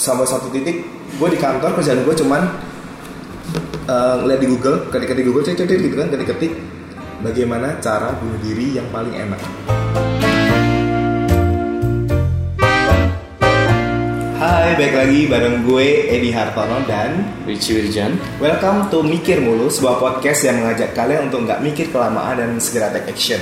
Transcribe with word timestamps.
sampai 0.00 0.24
satu 0.24 0.48
titik 0.48 0.80
gue 1.20 1.28
di 1.28 1.36
kantor 1.36 1.76
kerjaan 1.76 2.00
gue 2.08 2.16
cuman 2.24 2.48
uh, 3.84 4.24
ngeliat 4.24 4.40
di 4.40 4.48
Google 4.48 4.88
ketika 4.88 5.12
di 5.12 5.22
Google 5.28 5.44
cek 5.44 5.60
cek 5.60 5.76
gitu 5.76 5.92
kan 5.92 6.08
ketik 6.08 6.28
ketik 6.32 6.52
bagaimana 7.20 7.76
cara 7.84 8.16
bunuh 8.16 8.40
diri 8.40 8.80
yang 8.80 8.88
paling 8.88 9.12
enak 9.12 9.36
Hai, 14.40 14.72
baik 14.72 14.96
lagi 14.96 15.20
bareng 15.28 15.68
gue 15.68 16.08
Edi 16.16 16.32
Hartono 16.32 16.80
dan 16.88 17.36
Richie 17.44 17.76
Wirjan 17.76 18.16
Welcome 18.40 18.88
to 18.88 19.04
Mikir 19.04 19.44
Mulu, 19.44 19.68
sebuah 19.68 20.00
podcast 20.00 20.48
yang 20.48 20.64
mengajak 20.64 20.96
kalian 20.96 21.28
untuk 21.28 21.44
nggak 21.44 21.60
mikir 21.60 21.92
kelamaan 21.92 22.40
dan 22.40 22.56
segera 22.56 22.88
take 22.88 23.12
action. 23.12 23.36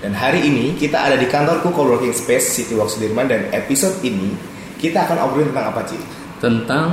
Dan 0.00 0.16
hari 0.16 0.48
ini 0.48 0.72
kita 0.72 1.04
ada 1.04 1.20
di 1.20 1.28
kantorku 1.28 1.68
Coworking 1.68 2.16
Space 2.16 2.48
City 2.48 2.72
Walk 2.72 2.88
Sudirman 2.88 3.28
dan 3.28 3.52
episode 3.52 4.00
ini 4.00 4.56
kita 4.78 5.04
akan 5.04 5.16
obrolin 5.28 5.50
tentang 5.50 5.66
apa 5.74 5.82
sih? 5.90 6.00
Tentang 6.38 6.88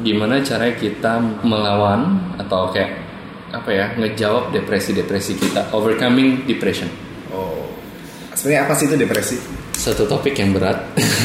gimana 0.00 0.40
caranya 0.40 0.74
kita 0.78 1.18
melawan 1.42 2.16
atau 2.38 2.70
kayak 2.70 2.96
apa 3.50 3.70
ya 3.74 3.86
ngejawab 3.98 4.54
depresi-depresi 4.54 5.36
kita, 5.36 5.74
overcoming 5.74 6.46
depression. 6.46 6.86
Oh, 7.34 7.66
sebenarnya 8.38 8.70
apa 8.70 8.72
sih 8.78 8.86
itu 8.86 8.96
depresi? 8.96 9.36
Satu 9.74 10.06
topik 10.06 10.38
yang 10.38 10.54
berat 10.54 10.78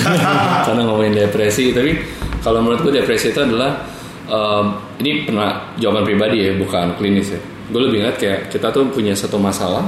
karena 0.66 0.82
ngomongin 0.90 1.14
depresi, 1.30 1.70
tapi 1.70 2.02
kalau 2.42 2.66
menurutku 2.66 2.90
depresi 2.90 3.30
itu 3.30 3.42
adalah 3.45 3.86
um, 4.26 4.81
ini 4.98 5.28
pernah 5.28 5.76
jawaban 5.78 6.04
pribadi 6.08 6.50
ya, 6.50 6.52
bukan 6.58 6.98
klinis 6.98 7.30
ya. 7.36 7.40
Gue 7.70 7.81
lebih 7.86 8.06
ingat 8.06 8.16
kayak 8.17 8.40
kita 8.50 8.73
tuh 8.73 8.90
punya 8.90 9.14
satu 9.14 9.38
masalah, 9.38 9.86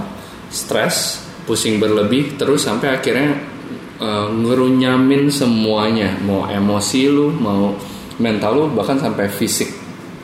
stres, 0.49 1.25
pusing 1.49 1.81
berlebih, 1.81 2.37
terus 2.37 2.65
sampai 2.65 2.97
akhirnya 2.97 3.56
uh, 4.01 4.27
ngerunyamin 4.31 5.29
semuanya, 5.29 6.13
mau 6.23 6.45
emosi 6.49 7.01
lu, 7.09 7.33
mau 7.33 7.73
mental 8.17 8.51
lu, 8.53 8.65
bahkan 8.73 8.97
sampai 8.97 9.29
fisik, 9.29 9.69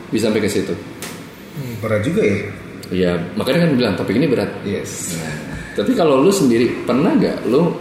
bisa 0.10 0.30
sampai 0.30 0.42
ke 0.42 0.50
situ. 0.50 0.74
Hmm, 1.54 1.74
berat 1.82 2.02
juga 2.02 2.22
ya? 2.26 2.38
Ya 2.94 3.12
makanya 3.34 3.66
kan 3.66 3.72
bilang 3.74 3.94
topik 3.98 4.18
ini 4.18 4.30
berat. 4.30 4.50
Yes. 4.66 5.18
Nah, 5.18 5.34
tapi 5.74 5.98
kalau 5.98 6.22
lu 6.22 6.30
sendiri 6.30 6.86
pernah 6.86 7.16
gak 7.18 7.48
lu 7.50 7.74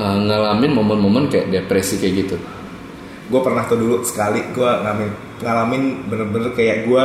uh, 0.00 0.16
ngalamin 0.24 0.72
momen-momen 0.72 1.28
kayak 1.28 1.52
depresi 1.52 2.00
kayak 2.00 2.24
gitu? 2.24 2.36
Gue 3.30 3.40
pernah 3.44 3.62
tuh 3.68 3.78
dulu 3.78 3.96
sekali 4.02 4.40
gue 4.56 4.70
ngalamin 4.70 5.10
ngalamin 5.40 5.82
bener-bener 6.08 6.50
kayak 6.52 6.88
gue 6.88 7.04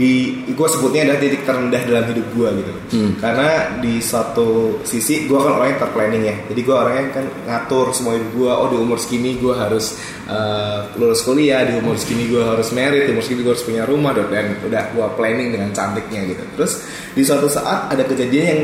di 0.00 0.32
gue 0.48 0.68
sebutnya 0.72 1.04
adalah 1.04 1.20
titik 1.20 1.44
terendah 1.44 1.82
dalam 1.84 2.04
hidup 2.08 2.26
gue 2.32 2.48
gitu. 2.56 2.72
Hmm. 2.96 3.12
karena 3.20 3.76
di 3.84 4.00
satu 4.00 4.80
sisi 4.80 5.28
gue 5.28 5.36
kan 5.36 5.60
orangnya 5.60 5.84
terplanning 5.84 6.24
ya. 6.24 6.36
Jadi 6.48 6.60
gue 6.64 6.72
orangnya 6.72 7.04
kan 7.12 7.24
ngatur 7.44 7.92
semua 7.92 8.16
hidup 8.16 8.30
gue 8.32 8.48
oh 8.48 8.68
di 8.72 8.76
umur 8.80 8.96
segini 8.96 9.36
gue 9.36 9.52
harus 9.52 10.00
uh, 10.24 10.88
lulus 10.96 11.20
kuliah 11.20 11.68
di 11.68 11.76
umur 11.76 12.00
segini 12.00 12.32
gue 12.32 12.40
harus 12.40 12.72
merit 12.72 13.04
di 13.04 13.10
umur 13.12 13.20
segini 13.20 13.44
gue 13.44 13.52
harus 13.52 13.66
punya 13.68 13.84
rumah 13.84 14.16
dan 14.16 14.32
dan 14.32 14.46
udah 14.64 14.82
gue 14.88 15.06
planning 15.20 15.48
dengan 15.52 15.68
cantiknya 15.76 16.20
gitu. 16.32 16.42
Terus 16.56 16.72
di 17.12 17.20
suatu 17.20 17.52
saat 17.52 17.92
ada 17.92 18.00
kejadian 18.08 18.44
yang 18.48 18.60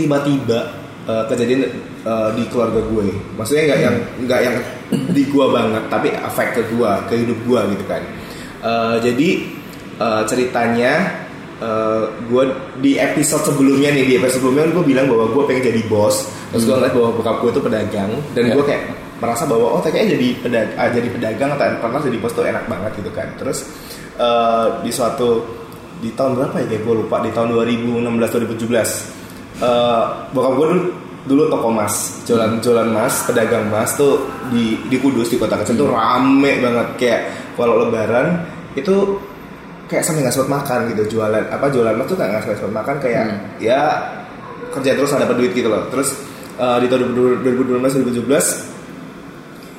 tiba-tiba 0.00 0.80
uh, 1.04 1.28
kejadian 1.28 1.68
uh, 2.08 2.32
di 2.32 2.48
keluarga 2.48 2.80
gue. 2.80 3.12
Maksudnya 3.36 3.62
nggak 3.68 3.80
yang 3.84 3.96
nggak 4.24 4.40
yang 4.40 4.56
di 5.12 5.28
gue 5.28 5.46
banget 5.52 5.84
tapi 5.92 6.08
efek 6.08 6.56
ke 6.56 6.62
gue 6.72 6.90
ke 7.12 7.14
hidup 7.20 7.38
gue 7.44 7.60
gitu 7.76 7.84
kan. 7.84 8.02
Uh, 8.64 8.96
jadi 9.04 9.53
uh, 10.00 10.22
ceritanya 10.26 11.24
uh, 11.60 12.10
gue 12.26 12.44
di 12.80 12.98
episode 12.98 13.44
sebelumnya 13.46 13.90
nih 13.94 14.04
di 14.04 14.14
episode 14.18 14.42
sebelumnya 14.42 14.70
gue 14.72 14.84
bilang 14.84 15.06
bahwa 15.10 15.30
gue 15.30 15.42
pengen 15.46 15.74
jadi 15.74 15.82
bos. 15.86 16.26
Terus 16.54 16.64
gue 16.66 16.74
ngeliat 16.74 16.94
bahwa 16.94 17.10
bokap 17.18 17.36
gue 17.42 17.50
itu 17.50 17.62
pedagang 17.62 18.10
dan 18.34 18.42
Ya. 18.46 18.54
gue 18.54 18.64
kayak 18.64 18.82
merasa 19.22 19.46
bahwa 19.46 19.78
oh 19.78 19.80
kayaknya 19.80 20.18
jadi 20.18 20.28
pedagang 20.42 20.90
jadi 20.94 21.08
pedagang 21.08 21.50
atau 21.54 21.66
pernah 21.80 22.00
jadi 22.02 22.16
bos 22.18 22.32
tuh 22.34 22.44
enak 22.46 22.64
banget 22.66 22.92
gitu 23.02 23.10
kan. 23.14 23.28
Terus 23.38 23.58
uh, 24.18 24.82
di 24.82 24.90
suatu 24.94 25.42
di 26.02 26.10
tahun 26.12 26.36
berapa 26.36 26.56
ya 26.62 26.66
kayak 26.68 26.82
gue 26.84 26.94
lupa 27.06 27.16
di 27.24 27.30
tahun 27.32 27.54
2016 27.54 28.04
2017 28.60 29.64
uh, 29.64 30.04
bokap 30.34 30.52
gue 30.58 30.66
dulu 30.68 30.82
dulu 31.24 31.42
toko 31.48 31.72
mas 31.72 32.20
jualan 32.28 32.60
jualan 32.60 32.84
mas 32.92 33.24
pedagang 33.24 33.64
mas 33.72 33.96
tuh 33.96 34.28
di 34.52 34.76
di 34.92 35.00
Kudus 35.00 35.32
di 35.32 35.40
kota 35.40 35.56
kecil 35.56 35.80
tuh 35.80 35.88
rame 35.88 36.60
banget. 36.60 36.88
Kayak 37.00 37.20
kalau 37.56 37.80
lebaran 37.86 38.44
itu 38.76 39.16
kayak 39.84 40.02
sampai 40.02 40.24
nggak 40.24 40.34
sempat 40.34 40.50
makan 40.62 40.78
gitu 40.92 41.02
jualan 41.16 41.44
apa 41.48 41.66
jualan 41.68 41.94
mas 41.94 42.06
tuh 42.08 42.16
kayak 42.16 42.30
nggak 42.40 42.56
sempat 42.56 42.74
makan 42.74 42.96
kayak 43.00 43.22
Hmm. 43.24 43.38
ya 43.60 43.80
kerja 44.72 44.90
terus 44.98 45.10
ada 45.12 45.22
dapat 45.28 45.36
duit 45.38 45.52
gitu 45.54 45.68
loh 45.70 45.86
terus 45.88 46.18
uh, 46.56 46.80
di 46.82 46.86
tahun 46.90 47.14
2012 47.14 47.78
2017 48.24 48.26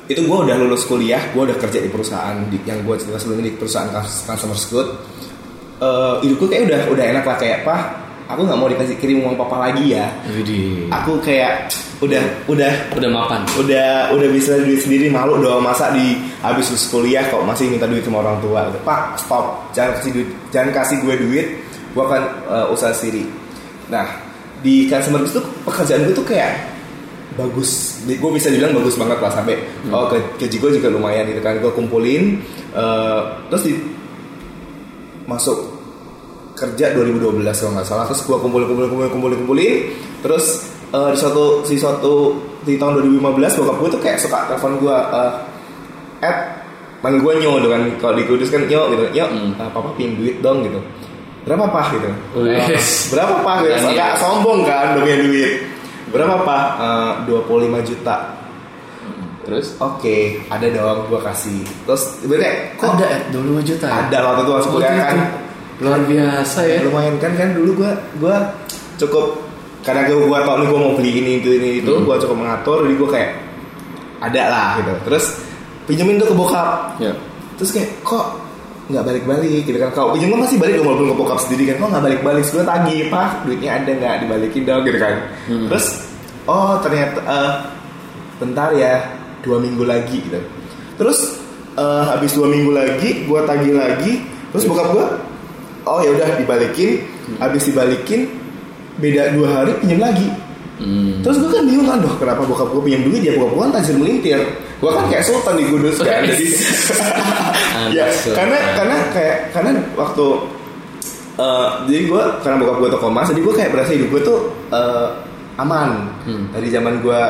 itu 0.06 0.20
gue 0.22 0.38
udah 0.46 0.56
lulus 0.56 0.86
kuliah 0.86 1.18
gue 1.34 1.42
udah 1.42 1.58
kerja 1.58 1.82
di 1.82 1.90
perusahaan 1.90 2.38
di, 2.46 2.56
yang 2.62 2.80
gue 2.86 2.94
cerita 2.94 3.18
sebelumnya 3.18 3.50
di 3.50 3.54
perusahaan 3.58 3.90
customer 4.00 4.54
good 4.70 4.88
uh, 5.82 6.22
hidupku 6.22 6.46
kayak 6.46 6.70
udah 6.70 6.80
udah 6.94 7.04
enak 7.10 7.24
lah 7.26 7.36
kayak 7.36 7.66
pak 7.66 7.82
aku 8.26 8.40
nggak 8.42 8.58
mau 8.58 8.66
dikasih 8.66 8.96
kirim 8.98 9.22
uang 9.22 9.34
papa 9.34 9.70
lagi 9.70 9.94
ya 9.94 10.06
Widih. 10.30 10.90
aku 10.90 11.18
kayak 11.22 11.70
udah 12.02 12.22
udah 12.46 12.72
Udah 12.92 13.10
mapan. 13.10 13.40
udah 13.56 14.12
udah 14.12 14.28
bisa 14.30 14.58
duit 14.62 14.82
sendiri 14.82 15.08
malu 15.08 15.38
doang 15.40 15.62
masa 15.62 15.90
di 15.94 16.18
habis 16.44 16.68
lulus 16.68 16.86
kuliah 16.92 17.24
kok 17.32 17.40
masih 17.48 17.72
minta 17.72 17.88
duit 17.88 18.04
sama 18.04 18.20
orang 18.20 18.38
tua. 18.44 18.68
Pak 18.84 19.16
stop. 19.20 19.72
Jangan 19.72 20.00
kasih 20.00 20.10
duit 20.12 20.28
jangan 20.52 20.70
kasih 20.74 20.96
gue 21.00 21.14
duit 21.16 21.46
gue 21.96 22.02
akan 22.04 22.22
uh, 22.48 22.66
usaha 22.74 22.92
sendiri. 22.92 23.24
Nah 23.88 24.04
di 24.60 24.88
customer 24.90 25.24
service 25.24 25.36
tuh 25.40 25.44
pekerjaan 25.64 26.04
gue 26.04 26.14
tuh 26.16 26.26
kayak 26.26 26.52
bagus. 27.40 28.02
Gue 28.04 28.30
bisa 28.32 28.52
dibilang 28.52 28.76
bagus 28.76 28.96
banget 29.00 29.18
lah 29.20 29.32
sampai 29.32 29.56
oh 29.88 30.08
ke 30.12 30.16
gaji 30.44 30.56
gue 30.60 30.70
juga 30.80 30.88
lumayan 30.92 31.24
gitu 31.32 31.40
kan. 31.40 31.56
Gue 31.56 31.72
kumpulin 31.72 32.44
uh, 32.76 33.40
terus 33.48 33.72
di 33.72 33.74
masuk 35.24 35.76
kerja 36.56 36.96
2012 36.96 37.40
kalau 37.44 37.72
nggak 37.80 37.88
salah. 37.88 38.04
Terus 38.12 38.22
gue 38.28 38.36
kumpulin 38.36 38.66
kumpulin 38.68 38.88
kumpulin 38.92 39.10
kumpulin 39.12 39.38
kumpulin. 39.40 39.74
Terus 40.20 40.68
eh, 40.92 41.10
di 41.12 41.18
suatu 41.18 41.64
di 41.64 41.76
suatu 41.76 42.14
di 42.66 42.74
tahun 42.74 42.98
2015 43.20 43.58
bokap 43.62 43.76
gue 43.78 43.88
tuh 43.94 44.00
kayak 44.02 44.18
suka 44.18 44.50
telepon 44.50 44.76
gue 44.82 44.96
eh 44.96 45.55
Ed 46.20 46.36
manggil 46.98 47.20
gue 47.20 47.34
nyo 47.38 47.50
gitu 47.56 47.68
kan 47.68 47.82
kalau 47.96 48.14
di 48.14 48.24
Kudus 48.24 48.48
kan 48.48 48.62
nyo 48.62 48.82
gitu 48.88 49.04
nyo 49.10 49.26
Hmm. 49.26 49.52
eh, 49.54 49.68
papa 49.68 49.88
pinjem 49.92 50.16
duit 50.16 50.36
dong 50.40 50.62
gitu 50.62 50.80
berapa 51.42 51.64
pak 51.64 51.86
gitu 51.92 52.08
Wih. 52.34 52.58
Eh, 52.58 52.80
berapa 53.08 53.34
pak 53.38 53.54
gitu. 53.60 53.72
Agak 53.86 54.12
sombong 54.16 54.60
kan 54.62 54.94
udah 54.94 55.02
punya 55.02 55.18
duit 55.20 55.50
berapa 56.08 56.34
pak 56.40 56.64
Eh, 56.76 57.10
25 57.26 57.44
juta 57.84 58.16
Terus? 59.42 59.78
Oke, 59.78 60.42
ada 60.50 60.66
dong 60.66 61.06
gue 61.06 61.22
kasih. 61.22 61.62
Terus 61.86 62.18
sebenarnya 62.18 62.74
kok 62.74 62.98
Ada 62.98 63.30
25 63.30 63.62
juta 63.62 63.86
ya? 63.86 63.94
ada 64.02 64.18
waktu 64.26 64.40
itu 64.42 64.52
masuk 64.52 64.70
kuliah 64.72 64.90
Waktu 64.90 65.06
kan. 65.06 65.16
Luar 65.76 66.00
biasa 66.02 66.60
ya. 66.64 66.78
Lumayan 66.82 67.14
kan 67.16 67.32
kan 67.32 67.48
dulu 67.54 67.70
gue 67.78 67.90
gue 68.18 68.36
cukup 68.98 69.38
karena 69.84 70.02
gue 70.02 70.18
gue 70.18 70.38
tau 70.42 70.56
nih 70.56 70.66
gue 70.66 70.78
mau 70.80 70.92
beli 70.92 71.10
ini 71.14 71.32
itu 71.38 71.50
ini 71.54 71.68
itu 71.78 71.92
Hmm. 71.92 72.02
gue 72.02 72.16
cukup 72.18 72.36
mengatur 72.36 72.82
jadi 72.82 72.94
gue 72.96 73.08
kayak 73.08 73.30
ada 74.18 74.42
lah 74.50 74.68
gitu. 74.76 74.92
Terus 75.06 75.24
pinjemin 75.86 76.18
tuh 76.18 76.28
ke 76.30 76.36
bokap. 76.36 76.98
Ya. 77.00 77.14
Terus 77.56 77.70
kayak 77.72 77.90
kok 78.02 78.36
nggak 78.90 79.02
balik-balik? 79.02 79.62
Gitu 79.64 79.78
kan. 79.78 79.90
Kalau 79.94 80.14
pinjem 80.14 80.34
kan 80.34 80.40
masih 80.44 80.58
balik 80.60 80.74
dong 80.78 80.86
walaupun 80.90 81.08
ke 81.10 81.16
bokap 81.16 81.38
sendiri 81.42 81.62
kan. 81.72 81.76
Kok 81.80 81.88
nggak 81.94 82.04
balik-balik? 82.04 82.44
Gue 82.50 82.64
tagih 82.66 83.00
pak. 83.08 83.30
Duitnya 83.46 83.70
ada 83.80 83.90
nggak 83.96 84.14
dibalikin 84.26 84.62
dong 84.66 84.82
gitu 84.84 84.98
kan. 84.98 85.14
Hmm. 85.46 85.66
terus 85.70 85.86
oh 86.46 86.78
ternyata 86.82 87.18
eh, 87.22 87.52
bentar 88.38 88.68
ya 88.74 88.94
dua 89.46 89.56
minggu 89.62 89.84
lagi 89.86 90.18
gitu. 90.20 90.40
Terus 90.98 91.40
eh, 91.78 92.02
habis 92.10 92.30
dua 92.34 92.46
minggu 92.50 92.70
lagi 92.74 93.24
gue 93.24 93.40
tagih 93.46 93.74
lagi. 93.74 94.12
Terus 94.52 94.64
bokap 94.68 94.88
gue 94.92 95.06
oh 95.86 95.98
ya 96.02 96.10
udah 96.12 96.28
dibalikin. 96.38 97.02
Habis 97.42 97.70
dibalikin 97.70 98.30
beda 98.96 99.36
dua 99.36 99.48
hari 99.60 99.72
pinjam 99.82 100.00
lagi 100.00 100.28
Hmm. 100.76 101.24
Terus 101.24 101.40
gue 101.40 101.48
kan 101.48 101.64
bingung 101.64 101.88
kan, 101.88 102.04
doh 102.04 102.12
kenapa 102.20 102.44
bokap 102.44 102.68
gue 102.68 102.82
pinjam 102.84 103.02
duit 103.08 103.24
ya 103.24 103.32
bokap 103.40 103.52
gue 103.56 103.62
kan 103.64 103.72
tajir 103.80 103.96
melintir. 103.96 104.40
Gue 104.76 104.90
kan 104.92 105.04
kayak 105.08 105.24
sultan 105.24 105.54
di 105.56 105.64
Kudus 105.72 105.96
kan. 106.04 106.20
Jadi 106.28 106.46
ya 107.96 108.04
karena 108.36 108.58
karena 108.76 108.96
kayak 109.16 109.36
karena 109.56 109.70
waktu 109.96 110.26
eh, 111.40 111.68
jadi 111.88 112.00
gue 112.12 112.22
karena 112.44 112.56
bokap 112.60 112.76
gue 112.84 112.90
toko 112.92 113.06
emas, 113.08 113.26
jadi 113.32 113.40
gue 113.40 113.54
kayak 113.56 113.70
berasa 113.72 113.90
hidup 113.96 114.08
gue 114.12 114.22
tuh 114.24 114.38
eh, 114.72 115.08
aman. 115.56 115.90
Hmm. 116.28 116.44
Dari 116.52 116.68
zaman 116.68 117.00
gue 117.00 117.20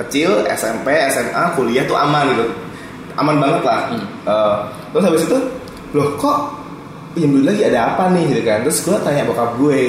kecil, 0.00 0.48
SMP, 0.56 0.92
SMA, 1.12 1.42
kuliah 1.56 1.84
tuh 1.84 1.96
aman 1.96 2.32
gitu, 2.32 2.44
aman 3.20 3.36
banget 3.36 3.62
lah. 3.64 3.80
Hmm. 3.92 4.04
Eh, 4.24 4.56
terus 4.96 5.04
habis 5.04 5.22
itu, 5.28 5.38
loh 5.92 6.08
kok 6.16 6.64
pinjam 7.12 7.32
duit 7.36 7.44
lagi 7.44 7.62
ada 7.68 7.92
apa 7.92 8.08
nih 8.12 8.24
gitu 8.32 8.42
kan? 8.44 8.64
Terus 8.64 8.78
gue 8.88 8.96
tanya 9.04 9.22
bokap 9.28 9.52
gue, 9.60 9.80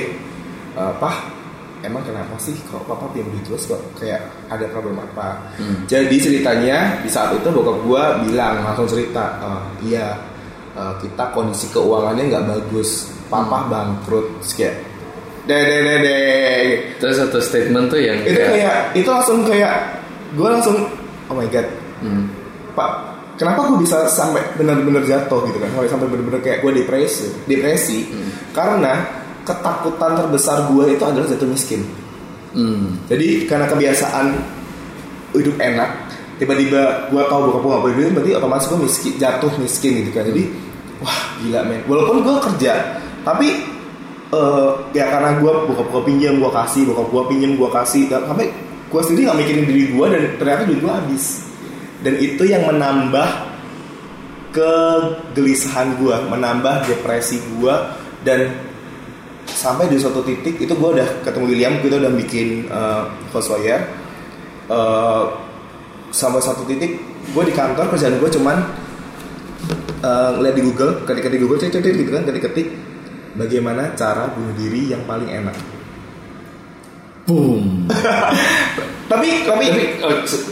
"Eh, 0.75 0.91
Pah, 0.99 1.36
emang 1.85 2.01
kenapa 2.05 2.33
sih 2.41 2.53
kok 2.69 2.85
papa 2.85 3.09
pinjam 3.13 3.29
duit 3.33 3.43
terus 3.45 3.67
kok 3.69 3.81
kayak 3.97 4.21
ada 4.49 4.65
problem 4.73 4.97
apa? 4.97 5.41
Hmm. 5.57 5.85
Jadi 5.85 6.15
ceritanya 6.17 7.01
di 7.01 7.09
saat 7.09 7.33
itu 7.35 7.47
bokap 7.49 7.77
gua 7.85 8.03
bilang 8.25 8.61
langsung 8.65 8.89
cerita, 8.89 9.37
"Eh, 9.41 9.61
iya 9.93 10.17
eh, 10.77 10.93
kita 11.01 11.33
kondisi 11.33 11.69
keuangannya 11.73 12.29
nggak 12.29 12.45
bagus, 12.45 13.09
papa 13.29 13.65
bangkrut, 13.69 14.41
Terus 14.41 14.53
kayak 14.57 14.75
deh 15.49 15.61
deh 15.63 15.79
deh 15.83 15.97
deh. 16.05 16.65
Terus 17.01 17.15
satu 17.17 17.39
statement 17.41 17.87
tuh 17.89 17.99
yang 18.01 18.19
Itu 18.21 18.37
kayak 18.37 18.93
itu 18.93 19.09
langsung 19.09 19.41
kayak 19.45 20.01
gua 20.37 20.57
langsung 20.59 20.75
oh 21.27 21.35
my 21.35 21.47
god, 21.49 21.67
Hmm. 21.99 22.29
pak 22.77 23.17
kenapa 23.37 23.69
gue 23.69 23.85
bisa 23.85 24.09
sampai 24.09 24.41
benar-benar 24.57 25.05
jatuh 25.05 25.45
gitu 25.45 25.57
kan 25.61 25.69
sampai 25.85 26.09
benar-benar 26.09 26.41
kayak 26.41 26.65
gue 26.65 26.71
depresi 26.81 27.29
depresi 27.45 28.09
karena 28.51 28.97
ketakutan 29.47 30.11
terbesar 30.19 30.67
gue 30.67 30.99
itu 30.99 31.03
adalah 31.07 31.27
jatuh 31.31 31.47
miskin. 31.47 31.87
Hmm. 32.57 32.97
jadi 33.05 33.45
karena 33.45 33.69
kebiasaan 33.69 34.33
hidup 35.35 35.61
enak 35.61 36.09
tiba-tiba 36.41 37.11
gue 37.11 37.21
tahu 37.27 37.39
bokap 37.51 37.61
gue 37.61 37.69
gak 37.69 37.83
boleh 37.83 37.95
duit 37.97 38.11
berarti 38.17 38.31
otomatis 38.33 38.65
gue 38.69 38.79
miskin 38.81 39.13
jatuh 39.17 39.51
miskin 39.57 39.91
gitu 40.03 40.09
kan. 40.13 40.23
Jadi 40.25 40.43
wah 41.01 41.21
gila 41.41 41.61
men. 41.65 41.81
Walaupun 41.89 42.17
gue 42.21 42.35
kerja 42.51 42.73
tapi 43.25 43.47
eh, 44.31 44.69
ya 44.93 45.05
karena 45.11 45.41
gue 45.41 45.51
bokap 45.69 45.87
gue 45.91 46.01
pinjam 46.07 46.37
gue 46.37 46.51
kasih 46.51 46.81
bokap 46.87 47.07
gue 47.09 47.23
pinjam 47.35 47.51
gue 47.57 47.69
kasih 47.73 48.01
dan 48.07 48.21
sampai 48.29 48.47
gue 48.87 49.01
sendiri 49.03 49.23
nggak 49.27 49.39
mikirin 49.43 49.65
diri 49.67 49.83
gue 49.91 50.05
dan 50.07 50.21
ternyata 50.37 50.61
duit 50.69 50.79
gue 50.81 50.93
habis. 50.93 51.25
Dan 51.97 52.13
itu 52.21 52.43
yang 52.45 52.63
menambah 52.69 53.29
kegelisahan 54.53 55.97
gue 55.97 56.15
menambah 56.29 56.85
depresi 56.85 57.41
gue 57.57 57.75
dan 58.21 58.53
sampai 59.57 59.89
di 59.89 59.97
suatu 59.97 60.21
titik 60.21 60.61
itu 60.61 60.69
gue 60.69 60.89
udah 61.01 61.25
ketemu 61.25 61.45
William 61.49 61.73
kita 61.81 61.97
udah 61.97 62.13
bikin 62.13 62.69
uh, 62.69 63.09
Foursquare 63.33 63.89
uh, 64.69 65.33
sampai 66.13 66.37
satu 66.45 66.61
titik 66.69 67.01
gue 67.33 67.43
di 67.43 67.53
kantor 67.57 67.89
kerjaan 67.89 68.21
gue 68.21 68.29
cuman 68.37 68.57
uh, 70.05 70.29
ngeliat 70.37 70.53
di 70.53 70.63
Google 70.63 71.01
ketik 71.09 71.33
di 71.33 71.41
Google 71.41 71.57
cek 71.57 71.73
cek 71.73 71.81
gitu 71.89 72.11
kan 72.13 72.21
ketik 72.29 72.43
ketik 72.45 72.67
bagaimana 73.33 73.97
cara 73.97 74.29
bunuh 74.29 74.53
diri 74.53 74.93
yang 74.93 75.01
paling 75.09 75.25
enak 75.25 75.57
Boom. 77.27 77.91
tapi 79.11 79.43
tapi, 79.43 79.65
Tapi 79.99 80.15
se- 80.23 80.47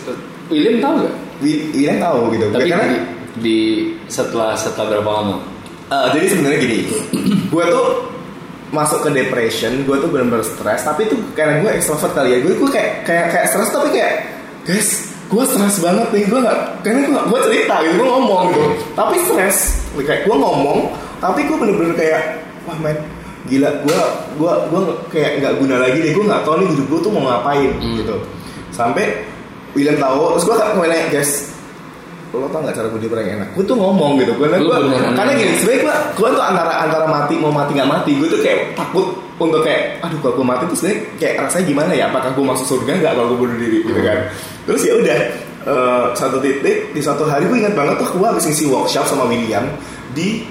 William 0.51 0.83
tahu 0.83 1.07
gak? 1.07 1.13
Wi- 1.39 1.71
William 1.71 1.97
tahu 2.03 2.19
gitu 2.35 2.45
Tapi 2.51 2.67
karena 2.67 2.87
di, 2.91 2.99
di 3.39 3.59
setelah 4.11 4.59
setelah 4.59 4.91
berapa 4.91 5.07
lama? 5.07 5.37
Uh, 5.87 6.09
jadi 6.11 6.25
sebenarnya 6.33 6.59
gini, 6.65 6.79
gue 7.47 7.63
tuh 7.69 7.87
masuk 8.75 8.99
ke 9.01 9.09
depression, 9.15 9.87
gue 9.87 9.95
tuh 9.95 10.11
benar-benar 10.11 10.43
stres. 10.43 10.83
Tapi 10.83 11.07
tuh 11.07 11.15
karena 11.31 11.63
gue 11.63 11.71
extrovert 11.71 12.11
kali 12.11 12.35
ya, 12.35 12.39
gue 12.43 12.53
gue 12.59 12.69
kayak 12.69 13.07
kayak 13.07 13.25
kayak 13.31 13.45
stres 13.47 13.71
tapi 13.71 13.89
kayak 13.95 14.13
guys, 14.67 14.89
gue 15.31 15.43
stres 15.47 15.75
banget 15.79 16.07
nih, 16.11 16.23
gue 16.27 16.39
nggak, 16.43 16.59
kayaknya 16.83 17.01
gue 17.07 17.21
gue 17.31 17.39
cerita 17.47 17.75
gitu, 17.81 17.93
gue 17.95 18.07
ngomong 18.11 18.43
gitu. 18.51 18.63
Tapi 18.91 19.15
stres, 19.23 19.57
kayak 19.95 20.21
gue 20.27 20.35
ngomong, 20.35 20.79
tapi 21.23 21.39
gue 21.47 21.55
bener-bener 21.55 21.95
kayak 21.95 22.21
wah 22.67 22.77
men, 22.83 22.97
gila, 23.47 23.71
gue 23.87 23.99
gue 24.35 24.53
gue 24.67 24.81
kayak 25.09 25.31
nggak 25.39 25.53
guna 25.63 25.75
lagi 25.79 25.97
deh, 26.03 26.11
gue 26.11 26.25
nggak 26.27 26.43
tahu 26.43 26.55
nih 26.59 26.67
hidup 26.75 26.85
gue 26.91 26.99
tuh 26.99 27.11
mau 27.15 27.23
ngapain 27.31 27.71
Hmm. 27.79 27.95
gitu. 28.03 28.15
Sampai 28.75 29.23
William 29.71 29.95
tahu, 29.95 30.35
terus 30.35 30.43
gue 30.51 30.55
kayak 30.59 30.75
nanya 30.75 31.07
guys, 31.09 31.31
lo 32.33 32.47
tau 32.49 32.65
gak 32.65 32.75
cara 32.75 32.87
gue 32.89 32.99
yang 33.05 33.41
enak? 33.41 33.49
Gue 33.53 33.63
tuh 33.63 33.77
ngomong 33.77 34.17
gitu 34.19 34.33
gue 34.35 34.47
beneran 34.49 35.13
karena 35.13 35.31
gini 35.37 35.53
sebenarnya 35.61 35.81
gue 35.85 35.95
gue 36.17 36.29
tuh 36.33 36.43
antara 36.43 36.73
antara 36.83 37.05
mati 37.07 37.33
mau 37.39 37.53
mati 37.53 37.71
nggak 37.77 37.89
mati 37.89 38.11
gue 38.17 38.27
tuh 38.27 38.39
kayak 38.41 38.75
takut 38.75 39.15
untuk 39.37 39.61
kayak 39.63 39.99
aduh 40.03 40.19
kalau 40.19 40.33
gue 40.41 40.47
mati 40.47 40.63
tuh 40.67 40.77
sebenarnya 40.79 40.99
kayak 41.21 41.35
rasanya 41.47 41.65
gimana 41.69 41.91
ya? 41.93 42.05
Apakah 42.09 42.29
gue 42.33 42.45
masuk 42.45 42.65
surga 42.65 42.91
nggak 42.99 43.13
kalau 43.15 43.27
gue 43.35 43.39
bunuh 43.45 43.57
diri? 43.61 43.79
Gitu 43.85 44.01
kan. 44.01 44.19
Terus 44.65 44.81
ya 44.83 44.93
udah 44.97 45.19
eh, 45.69 46.05
satu 46.17 46.37
titik 46.41 46.77
di 46.91 46.99
suatu 46.99 47.23
hari 47.29 47.45
gue 47.47 47.57
ingat 47.61 47.75
banget 47.77 47.95
tuh 48.01 48.07
gue 48.17 48.27
habis 48.27 48.43
ngisi 48.49 48.65
workshop 48.67 49.05
sama 49.05 49.29
William 49.29 49.63
di 50.11 50.43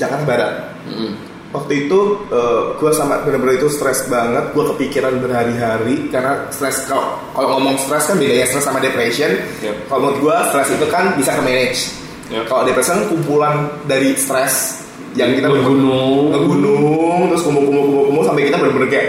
Jakarta 0.00 0.24
Barat. 0.24 0.52
Hmm. 0.88 1.27
Waktu 1.48 1.86
itu 1.86 1.98
eh, 2.28 2.62
gue 2.76 2.90
sama 2.92 3.24
bener-bener 3.24 3.56
itu 3.56 3.68
stres 3.68 4.04
banget 4.06 4.52
gue 4.52 4.64
kepikiran 4.68 5.16
berhari-hari 5.16 6.08
karena 6.08 6.44
stres 6.48 6.84
kalau 6.84 7.16
kalau 7.32 7.56
ngomong 7.56 7.76
stres 7.78 8.04
kan 8.04 8.16
bedanya 8.16 8.44
stres 8.44 8.62
sama 8.62 8.78
depression 8.78 9.32
Yep. 9.58 9.88
kalau 9.88 9.98
menurut 10.04 10.18
gue 10.20 10.36
stres 10.48 10.68
itu 10.70 10.86
kan 10.86 11.16
bisa 11.16 11.32
ke 11.32 11.40
manage 11.40 11.80
Yep. 12.28 12.44
kalau 12.46 12.62
depression 12.62 13.00
kumpulan 13.08 13.54
dari 13.84 14.12
stres 14.14 14.84
yang 15.16 15.32
kita 15.32 15.48
Bergunung. 15.48 16.30
ngegunung 16.30 17.32
terus 17.32 17.42
kumpul-kumpul 17.42 17.80
kumpul-kumpul 17.82 18.22
sampai 18.22 18.42
kita 18.44 18.56
bener-bener 18.56 18.88
kayak 18.88 19.08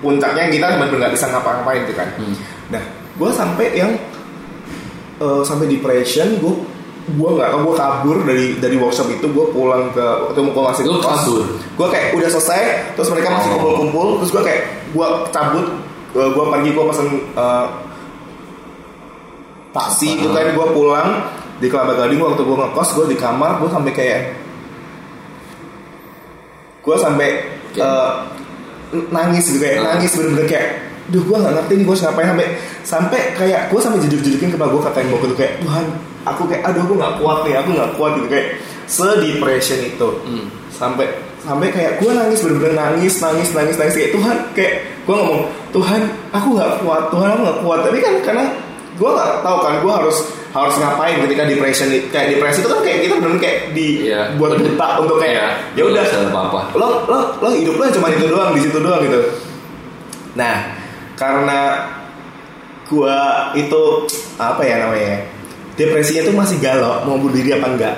puncaknya 0.00 0.42
kita 0.50 0.66
bener-bener 0.74 1.00
nggak 1.00 1.14
bisa 1.14 1.26
ngapa-ngapain 1.28 1.80
gitu 1.86 1.94
kan 1.94 2.08
Hmm. 2.18 2.34
nah 2.68 2.82
gue 3.14 3.30
sampai 3.30 3.66
yang 3.72 3.92
eh, 5.18 5.42
sampai 5.44 5.66
depression 5.68 6.34
gue 6.42 6.54
gue 7.12 7.30
nggak 7.32 7.50
gue 7.56 7.74
kabur 7.74 8.16
dari 8.22 8.46
dari 8.56 8.76
workshop 8.76 9.10
itu 9.10 9.26
gue 9.26 9.46
pulang 9.50 9.90
ke 9.90 9.98
waktu 10.00 10.40
mau 10.42 10.68
masih 10.68 10.84
Lu 10.84 10.98
kabur? 10.98 11.42
gue 11.48 11.86
kayak 11.88 12.14
udah 12.14 12.28
selesai 12.28 12.62
terus 12.94 13.08
mereka 13.08 13.28
masih 13.30 13.48
Oh. 13.48 13.54
kumpul-kumpul 13.56 14.06
terus 14.18 14.30
gue 14.30 14.42
kayak 14.42 14.62
gue 14.90 15.06
cabut 15.28 15.66
gue 16.10 16.24
pergi 16.46 16.70
gue 16.70 16.84
pesen 16.86 17.06
eh, 17.32 17.66
taksi 19.70 20.08
itu 20.16 20.28
kan 20.28 20.46
gue 20.48 20.66
pulang 20.70 21.08
di 21.56 21.66
Kelapa 21.66 21.94
Gading 21.94 22.18
waktu 22.18 22.40
gue 22.40 22.56
ngekos 22.58 22.88
gue 22.92 23.06
di 23.06 23.16
kamar 23.16 23.58
gue 23.58 23.68
sampai 23.68 23.92
kayak 23.92 24.20
gue 26.80 26.96
sampai 26.96 27.28
Oke. 27.68 27.78
eh, 27.78 28.12
nangis 29.08 29.44
gitu 29.46 29.58
kayak 29.58 29.76
Ah. 29.78 29.94
nangis 29.94 30.10
bener-bener 30.12 30.46
kayak 30.46 30.68
duh 31.10 31.22
gue 31.22 31.36
nggak 31.36 31.54
ngerti 31.58 31.72
nih 31.74 31.84
gue 31.84 31.96
ngapain 31.98 32.28
sampai 32.30 32.46
sampai 32.82 33.20
kayak 33.34 33.60
gue 33.68 33.80
sampai 33.80 33.98
jeduk-jedukin 34.06 34.48
kepala 34.50 34.70
gue 34.70 34.82
katain 34.82 35.06
gue 35.06 35.18
gitu 35.20 35.34
kayak 35.34 35.54
Tuhan 35.60 35.84
aku 36.22 36.42
kayak 36.46 36.62
aduh 36.64 36.82
aku 36.82 36.94
nggak 36.94 37.14
kuat 37.18 37.38
nih 37.42 37.54
aku 37.56 37.70
nggak 37.74 37.90
kuat 37.94 38.10
gitu 38.16 38.28
kayak 38.28 38.46
se-depression 38.86 39.78
itu 39.80 40.08
Hmm. 40.22 40.46
sampai 40.70 41.06
sampai 41.40 41.68
kayak 41.70 41.98
gue 41.98 42.10
nangis 42.10 42.40
bener-bener 42.40 42.74
nangis 42.74 43.14
nangis 43.18 43.48
nangis 43.50 43.74
nangis 43.74 43.94
kayak 43.94 44.12
Tuhan 44.12 44.36
kayak 44.52 44.72
gue 45.02 45.14
ngomong 45.14 45.40
Tuhan 45.70 46.00
aku 46.30 46.48
nggak 46.54 46.70
kuat 46.80 47.02
Tuhan 47.08 47.28
aku 47.32 47.40
nggak 47.42 47.58
kuat 47.64 47.78
tapi 47.82 47.98
kan 47.98 48.14
karena 48.22 48.44
gue 48.94 49.10
nggak 49.10 49.30
tahu 49.40 49.58
kan 49.58 49.74
gue 49.80 49.92
harus 49.92 50.16
harus 50.50 50.74
ngapain 50.76 51.16
ketika 51.24 51.42
depression 51.46 51.88
kayak 52.10 52.26
depresi 52.34 52.58
itu 52.60 52.68
kan 52.68 52.80
kayak 52.82 52.98
kita 53.06 53.14
bener 53.16 53.38
kayak 53.38 53.58
di 53.70 53.88
Iya. 54.10 54.34
buat 54.34 54.58
buta 54.58 54.88
untuk 54.98 55.16
kayak 55.18 55.34
Iya. 55.72 55.78
ya 55.78 55.82
udah 55.86 56.04
lo 56.74 56.88
lo 57.06 57.18
lo 57.38 57.48
hidup 57.54 57.74
lo 57.78 57.86
cuma 57.88 58.06
itu 58.10 58.26
doang 58.26 58.50
di 58.52 58.60
situ 58.60 58.78
doang 58.78 59.00
gitu 59.00 59.20
nah 60.34 60.79
karena 61.20 61.60
gua 62.88 63.18
itu 63.54 63.82
apa 64.34 64.62
ya 64.62 64.80
namanya 64.80 65.20
depresinya 65.76 66.24
tuh 66.24 66.34
masih 66.34 66.56
galau 66.58 67.04
mau 67.04 67.14
bunuh 67.14 67.30
diri 67.30 67.52
apa 67.52 67.68
enggak 67.68 67.96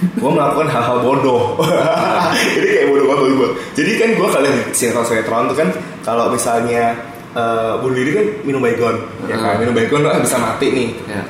gue 0.00 0.30
melakukan 0.30 0.64
hal-hal 0.66 1.00
bodoh 1.00 1.60
jadi 2.56 2.66
kayak 2.70 2.86
bodoh 2.88 3.06
banget 3.06 3.24
gue 3.30 3.48
jadi 3.74 3.90
kan 3.96 4.08
gue 4.14 4.28
kalian 4.30 4.54
di 4.54 4.62
sinetron 4.72 5.04
sinetron 5.04 5.44
tuh 5.44 5.56
kan 5.58 5.68
kalau 6.00 6.32
misalnya 6.32 6.96
eh, 7.32 7.72
bunuh 7.76 7.92
diri 7.94 8.10
kan 8.10 8.26
minum 8.42 8.60
baygon 8.60 8.96
ya 9.26 9.36
kan 9.36 9.56
Hmm. 9.56 9.60
minum 9.60 9.74
baygon 9.74 10.00
lo 10.00 10.08
bisa 10.16 10.36
mati 10.36 10.66
nih 10.70 10.88
Ya. 11.04 11.20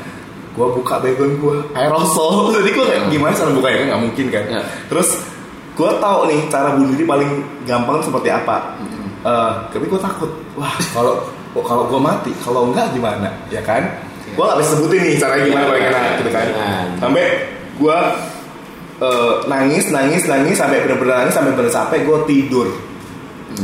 gue 0.50 0.66
buka 0.70 0.98
baygon 0.98 1.34
gue 1.36 1.56
aerosol 1.72 2.34
jadi 2.60 2.70
gue 2.70 2.84
kayak 2.84 3.02
Hmm. 3.02 3.10
gimana 3.10 3.32
cara 3.32 3.50
bukanya 3.50 3.76
kan 3.76 3.86
nggak 3.88 4.02
mungkin 4.04 4.26
kan 4.28 4.44
Ya. 4.46 4.60
terus 4.86 5.08
gue 5.74 5.90
tahu 5.96 6.20
nih 6.28 6.40
cara 6.46 6.68
bunuh 6.72 6.92
diri 6.92 7.04
paling 7.04 7.30
gampang 7.64 7.98
seperti 8.04 8.28
apa 8.28 8.78
Hmm. 8.78 8.99
Eh, 9.20 9.52
tapi 9.68 9.84
gue 9.84 10.00
takut. 10.00 10.30
Wah 10.56 10.72
kalau 10.96 11.20
kalau 11.52 11.84
gue 11.92 12.00
mati 12.00 12.32
kalau 12.40 12.72
enggak 12.72 12.88
gimana? 12.96 13.28
Ya 13.52 13.60
kan? 13.60 13.84
Gue 14.32 14.44
nggak 14.46 14.58
bisa 14.64 14.70
sebutin 14.78 15.00
nih 15.04 15.14
caranya 15.20 15.44
gimana 15.44 15.64
paling 15.68 15.84
enak 15.92 16.02
gitu 16.24 16.30
kan? 16.32 16.46
Sampai 16.96 17.24
gue 17.76 17.98
eh, 19.00 19.32
nangis 19.44 19.84
nangis 19.92 20.22
nangis 20.24 20.56
sampai 20.56 20.80
bener-bener 20.80 21.20
nangis 21.24 21.36
sampai 21.36 21.52
bener 21.52 21.68
capek 21.68 22.00
gue 22.08 22.18
tidur. 22.24 22.68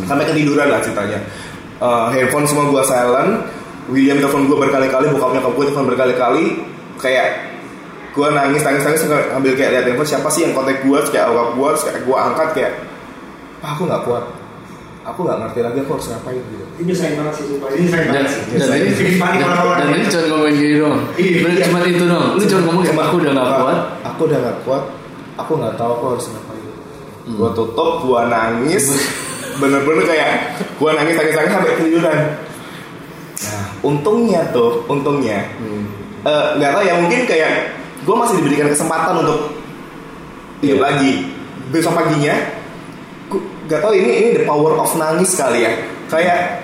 Sampai 0.05 0.29
ketiduran 0.29 0.69
lah 0.69 0.81
ceritanya. 0.85 1.25
Eh, 1.81 2.05
handphone 2.13 2.45
semua 2.45 2.69
gue 2.69 2.83
silent 2.85 3.33
William 3.89 4.19
telepon 4.21 4.45
gue 4.51 4.59
berkali-kali 4.61 5.09
bokapnya 5.09 5.41
ke 5.41 5.51
gue 5.57 5.65
telepon 5.73 5.87
berkali-kali 5.89 6.45
kayak 7.01 7.49
gue 8.13 8.29
nangis 8.33 8.61
nangis 8.65 8.83
nangis 8.85 9.03
ambil 9.33 9.53
kayak 9.57 9.71
lihat 9.73 9.85
handphone 9.89 10.09
siapa 10.09 10.29
sih 10.29 10.45
yang 10.45 10.53
kontak 10.53 10.85
gue 10.85 10.99
kayak 11.09 11.33
awak 11.33 11.57
gue 11.57 11.69
kayak 11.81 12.01
gue 12.05 12.17
angkat 12.17 12.49
kayak 12.57 12.73
"Ah, 13.65 13.73
aku 13.77 13.85
nggak 13.89 14.03
kuat 14.05 14.25
aku 15.07 15.19
nggak 15.23 15.39
ngerti 15.39 15.61
lagi 15.63 15.79
aku 15.81 15.91
harus 15.95 16.07
ngapain 16.11 16.43
gitu 16.43 16.65
Ini 16.77 16.83
nyusahin 16.85 17.15
banget 17.15 17.33
sih 17.33 17.45
sumpah. 17.47 17.69
Ini 17.73 17.87
Dan, 17.87 18.03
banget 18.05 18.29
sih. 18.29 18.41
dan, 18.53 18.69
Ini 18.69 18.77
ini, 18.77 18.91
bikin 18.93 19.17
panik 19.17 19.39
dan, 19.39 19.49
orang-orang. 19.49 19.79
dan 19.81 19.89
ini 19.95 20.05
cuma 20.07 20.25
ngomongin 20.27 20.55
gini 20.55 20.75
doang. 20.77 21.01
Iya. 21.17 21.37
Bener 21.41 21.59
cuma 21.65 21.79
itu 21.83 22.05
doang. 22.05 22.29
Lu 22.37 22.43
cuma 22.45 22.61
ngomong 22.61 22.83
kayak 22.83 22.99
aku 23.01 23.15
udah 23.17 23.33
gak 23.33 23.47
Pak, 23.47 23.57
kuat. 23.57 23.79
aku 24.05 24.21
udah 24.25 24.39
gak 24.41 24.59
kuat 24.61 24.85
aku 25.37 25.53
nggak 25.55 25.75
tahu 25.77 25.91
aku 25.93 26.05
harus 26.11 26.27
ngapain 26.27 26.65
gue 27.27 27.51
tutup 27.53 27.93
gue 28.01 28.21
nangis 28.27 28.85
bener-bener 29.57 30.05
kayak 30.07 30.31
gue 30.73 30.91
nangis 30.91 31.15
nangis 31.15 31.35
nangis 31.35 31.53
sampai 31.53 31.71
ketiduran 31.75 32.19
nah 33.37 33.65
untungnya 33.83 34.41
tuh 34.51 34.81
untungnya 34.87 35.45
eh, 36.23 36.47
nggak 36.57 36.71
tahu 36.73 36.83
ya 36.83 36.95
mungkin 36.97 37.21
kayak 37.25 37.53
gue 38.01 38.15
masih 38.17 38.35
diberikan 38.41 38.69
kesempatan 38.71 39.21
untuk 39.21 39.53
hidup 40.61 40.73
Iya. 40.73 40.83
lagi 40.83 41.13
besok 41.69 41.93
paginya 41.93 42.33
nggak 43.67 43.81
tahu 43.83 43.93
ini 43.99 44.11
ini 44.23 44.29
the 44.39 44.43
power 44.47 44.79
of 44.79 44.91
nangis 44.95 45.35
kali 45.35 45.67
ya. 45.67 45.73
Kayak 46.07 46.63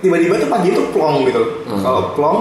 tiba-tiba 0.00 0.40
tuh 0.40 0.48
pagi 0.48 0.68
itu 0.72 0.82
plong 0.92 1.28
gitu. 1.28 1.42
Hmm. 1.68 1.80
kalau 1.84 2.12
plong 2.16 2.38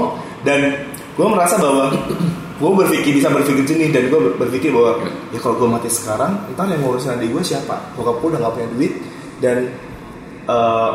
dan 0.48 0.88
gue 1.16 1.28
merasa 1.28 1.60
bahwa 1.60 1.92
gue 2.60 2.72
berpikir 2.84 3.20
bisa 3.20 3.32
berpikir 3.32 3.64
jernih 3.68 3.92
dan 3.92 4.08
gue 4.12 4.20
berpikir 4.36 4.72
bahwa 4.72 5.04
ya 5.32 5.40
kalau 5.40 5.56
gue 5.60 5.68
mati 5.68 5.90
sekarang 5.92 6.36
ntar 6.56 6.68
yang 6.72 6.84
ngurusin 6.84 7.16
adik 7.20 7.32
gue 7.32 7.44
siapa? 7.44 7.96
Bokap 7.96 8.20
gue 8.24 8.28
udah 8.36 8.40
gak 8.48 8.54
punya 8.56 8.70
duit 8.76 8.94
dan 9.40 9.58
eh, 10.48 10.92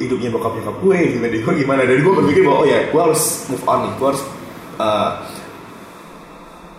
hidupnya 0.00 0.32
bokap 0.32 0.56
nyokap 0.56 0.76
gue 0.80 0.94
hidupnya 0.96 1.28
adik 1.32 1.42
gue 1.44 1.54
gimana? 1.64 1.80
Dan 1.84 1.96
gue 2.04 2.12
berpikir 2.12 2.42
bahwa 2.44 2.58
oh 2.64 2.66
ya 2.68 2.80
gue 2.88 3.00
harus 3.00 3.22
move 3.48 3.64
on 3.68 3.78
nih. 3.84 3.92
Gue 3.96 4.06
harus 4.12 4.22
mem- 4.24 5.39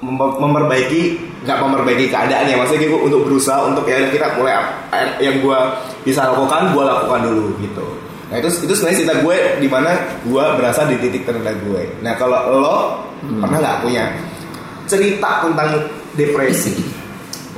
memperbaiki 0.02 1.02
nggak 1.46 1.58
memperbaiki 1.62 2.06
keadaan 2.10 2.46
ya. 2.50 2.58
Maksudnya 2.58 2.90
gue 2.90 3.02
untuk 3.02 3.22
berusaha 3.26 3.70
untuk 3.70 3.86
ya 3.86 4.02
kita 4.10 4.34
mulai 4.38 4.58
ap- 4.58 5.22
yang 5.22 5.40
gue 5.40 5.60
bisa 6.04 6.26
lakukan 6.30 6.74
gue 6.74 6.84
lakukan 6.84 7.22
dulu 7.30 7.46
gitu. 7.62 7.86
Nah 8.32 8.40
itu 8.40 8.50
itu 8.64 8.74
sebenarnya 8.74 8.98
cerita 9.04 9.16
gue 9.22 9.36
di 9.60 9.68
mana 9.70 9.92
gue 10.24 10.44
berasa 10.58 10.88
di 10.88 10.96
titik 10.98 11.28
terendah 11.28 11.54
gue. 11.62 12.02
Nah 12.02 12.14
kalau 12.18 12.40
lo 12.62 12.78
pernah 13.22 13.60
nggak 13.62 13.78
punya 13.86 14.04
cerita 14.90 15.46
tentang 15.46 15.70
depresi? 16.18 16.74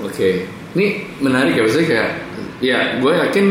Oke, 0.03 0.43
ini 0.75 1.05
menarik 1.21 1.55
ya 1.55 1.61
maksudnya 1.63 1.87
kayak 1.87 2.11
ya 2.59 2.79
gue 2.99 3.13
yakin 3.29 3.45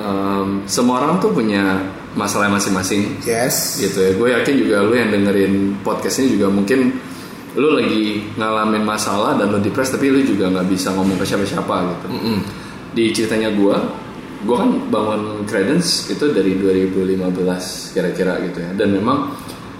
em, 0.00 0.48
semua 0.64 1.04
orang 1.04 1.20
tuh 1.20 1.30
punya 1.30 1.78
masalah 2.16 2.50
masing-masing. 2.50 3.20
Yes. 3.22 3.78
Gitu 3.78 3.94
ya. 3.94 4.10
Gue 4.16 4.28
yakin 4.34 4.54
juga 4.58 4.76
lu 4.82 4.96
yang 4.96 5.12
dengerin 5.12 5.78
podcast 5.86 6.18
ini 6.24 6.34
juga 6.34 6.50
mungkin 6.50 6.96
lu 7.56 7.78
lagi 7.78 8.28
ngalamin 8.36 8.84
masalah 8.84 9.38
dan 9.40 9.48
lu 9.48 9.58
depres 9.62 9.88
tapi 9.88 10.12
lu 10.12 10.20
juga 10.20 10.52
nggak 10.52 10.68
bisa 10.68 10.92
ngomong 10.92 11.16
ke 11.16 11.24
siapa-siapa 11.24 11.74
gitu. 11.94 12.06
Mm-mm. 12.12 12.38
Di 12.92 13.04
ceritanya 13.14 13.48
gue, 13.54 13.76
gue 14.44 14.56
kan 14.56 14.70
bangun 14.92 15.48
Credence 15.48 16.12
itu 16.12 16.28
dari 16.34 16.58
2015 16.60 17.94
kira-kira 17.96 18.36
gitu 18.44 18.58
ya. 18.60 18.70
Dan 18.76 18.92
memang 18.92 19.32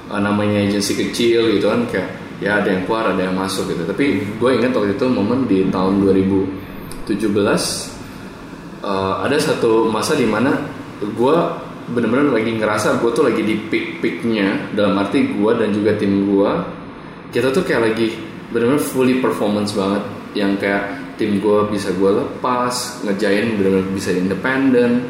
eh, 0.09 0.21
namanya 0.21 0.65
agensi 0.65 0.97
kecil 0.97 1.53
gitu 1.59 1.69
kan 1.69 1.85
kayak 1.93 2.09
ya 2.39 2.63
ada 2.63 2.71
yang 2.71 2.87
keluar 2.89 3.13
ada 3.13 3.21
yang 3.29 3.37
masuk 3.37 3.69
gitu. 3.69 3.85
Tapi 3.85 4.05
gue 4.41 4.51
ingat 4.55 4.73
waktu 4.73 4.97
itu 4.97 5.07
momen 5.11 5.45
di 5.45 5.69
tahun 5.69 6.01
2017 6.09 7.13
eh, 8.81 9.15
ada 9.29 9.37
satu 9.37 9.93
masa 9.93 10.17
di 10.17 10.25
mana 10.25 10.57
gue 10.99 11.37
bener-bener 11.89 12.33
lagi 12.37 12.53
ngerasa 12.57 13.01
gue 13.01 13.11
tuh 13.17 13.25
lagi 13.25 13.41
di 13.41 13.55
peak-peaknya 13.69 14.77
dalam 14.77 14.99
arti 15.01 15.33
gue 15.33 15.53
dan 15.57 15.73
juga 15.73 15.97
tim 15.97 16.29
gue 16.29 16.53
kita 17.35 17.53
tuh 17.53 17.63
kayak 17.65 17.93
lagi 17.93 18.17
bener-bener 18.53 18.81
fully 18.81 19.21
performance 19.21 19.77
banget. 19.77 20.05
Yang 20.37 20.53
kayak 20.65 20.85
tim 21.19 21.43
gue 21.43 21.59
bisa 21.73 21.91
gue 21.93 22.11
lepas 22.15 23.05
ngejain 23.05 23.59
bener-bener 23.59 23.89
bisa 23.93 24.11
independen. 24.15 25.09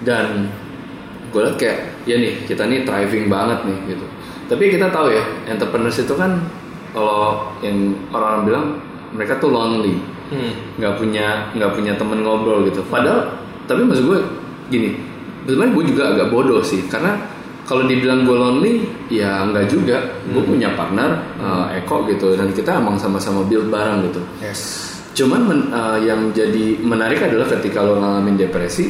Dan 0.00 0.48
gue 1.28 1.40
liat 1.44 1.56
kayak 1.60 2.06
ya 2.08 2.16
nih 2.16 2.34
kita 2.48 2.64
nih 2.64 2.86
thriving 2.88 3.28
banget 3.28 3.60
nih 3.68 3.78
gitu. 3.96 4.06
Tapi 4.48 4.64
kita 4.72 4.88
tahu 4.88 5.12
ya 5.12 5.24
entrepreneurs 5.50 6.00
itu 6.00 6.14
kan 6.16 6.40
kalau 6.96 7.52
yang 7.60 7.92
orang-orang 8.14 8.42
bilang 8.48 8.66
mereka 9.12 9.36
tuh 9.36 9.52
lonely. 9.52 9.96
Hmm. 10.28 10.52
nggak 10.76 11.00
punya 11.00 11.48
nggak 11.56 11.72
punya 11.72 11.96
temen 11.96 12.20
ngobrol 12.20 12.60
gitu. 12.68 12.84
Padahal 12.92 13.32
tapi 13.64 13.80
maksud 13.84 14.04
gue 14.12 14.20
gini 14.68 14.92
sebenarnya 15.48 15.72
gue 15.72 15.84
juga 15.88 16.02
agak 16.12 16.28
bodoh 16.28 16.60
sih. 16.60 16.84
Karena 16.88 17.16
kalau 17.68 17.84
dibilang 17.84 18.24
gue 18.24 18.32
lonely 18.32 18.74
ya 19.12 19.44
nggak 19.44 19.68
juga. 19.68 20.00
Gue 20.24 20.40
punya 20.40 20.72
partner 20.72 21.20
eh, 21.36 21.84
Eko 21.84 22.08
gitu. 22.08 22.32
Dan 22.32 22.50
kita 22.50 22.80
emang 22.80 22.96
sama-sama 22.96 23.44
build 23.44 23.68
bareng 23.68 24.08
gitu. 24.08 24.24
Yes. 24.40 24.88
Cuman 25.12 25.40
men- 25.44 25.68
eh, 25.68 26.08
yang 26.08 26.32
jadi 26.32 26.80
menarik 26.80 27.20
adalah 27.20 27.44
ketika 27.46 27.84
lo 27.84 28.00
ngalamin 28.00 28.34
depresi 28.34 28.88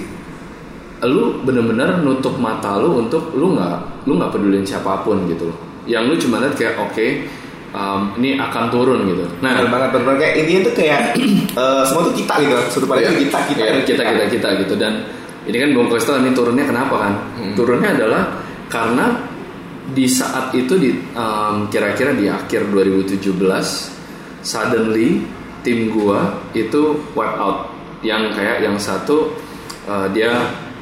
lu 0.99 1.39
bener-bener 1.47 2.03
nutup 2.03 2.35
mata 2.39 2.75
lu 2.75 2.99
untuk 2.99 3.31
lu 3.31 3.55
nggak 3.55 4.03
lu 4.11 4.19
nggak 4.19 4.35
pedulin 4.35 4.67
siapa 4.67 4.99
pun 5.07 5.31
gitu 5.31 5.47
yang 5.87 6.11
lu 6.11 6.19
cuma 6.19 6.43
lihat 6.43 6.59
kayak 6.59 6.75
oke 6.75 7.07
um, 7.71 8.11
ini 8.19 8.35
akan 8.35 8.67
turun 8.67 9.07
gitu. 9.07 9.23
Nah 9.39 9.55
benar 9.55 9.71
banget 9.71 9.89
benar 9.95 10.05
banget. 10.11 10.21
kayak 10.21 10.35
intinya 10.43 10.61
tuh 10.67 10.75
kayak 10.75 11.01
eh, 11.63 11.83
semua 11.87 12.03
tuh 12.03 12.15
kita 12.19 12.35
gitu. 12.43 12.55
Sudut 12.75 12.89
pandang 12.91 13.15
Iya. 13.15 13.21
kita 13.23 13.39
kita. 13.47 13.63
Iya, 13.63 13.73
kita 13.87 14.03
kita 14.05 14.25
kita 14.27 14.49
gitu. 14.67 14.75
Dan 14.75 14.93
ini 15.47 15.57
kan 15.57 15.69
Bung 15.71 15.87
Kosto 15.87 16.13
ini 16.19 16.31
turunnya 16.35 16.65
kenapa 16.67 16.95
kan? 16.99 17.13
Hmm. 17.39 17.55
Turunnya 17.55 17.89
adalah 17.95 18.23
karena 18.69 19.19
di 19.89 20.05
saat 20.05 20.53
itu 20.53 20.77
di 20.77 20.93
um, 21.17 21.73
kira-kira 21.73 22.13
di 22.13 22.29
akhir 22.29 22.69
2017 22.69 23.25
suddenly 24.45 25.25
tim 25.65 25.93
gua 25.93 26.37
itu 26.53 26.97
wipe 27.17 27.37
out. 27.41 27.73
Yang 28.05 28.39
kayak 28.39 28.59
yang 28.63 28.77
satu 28.79 29.35
uh, 29.91 30.07
dia 30.15 30.31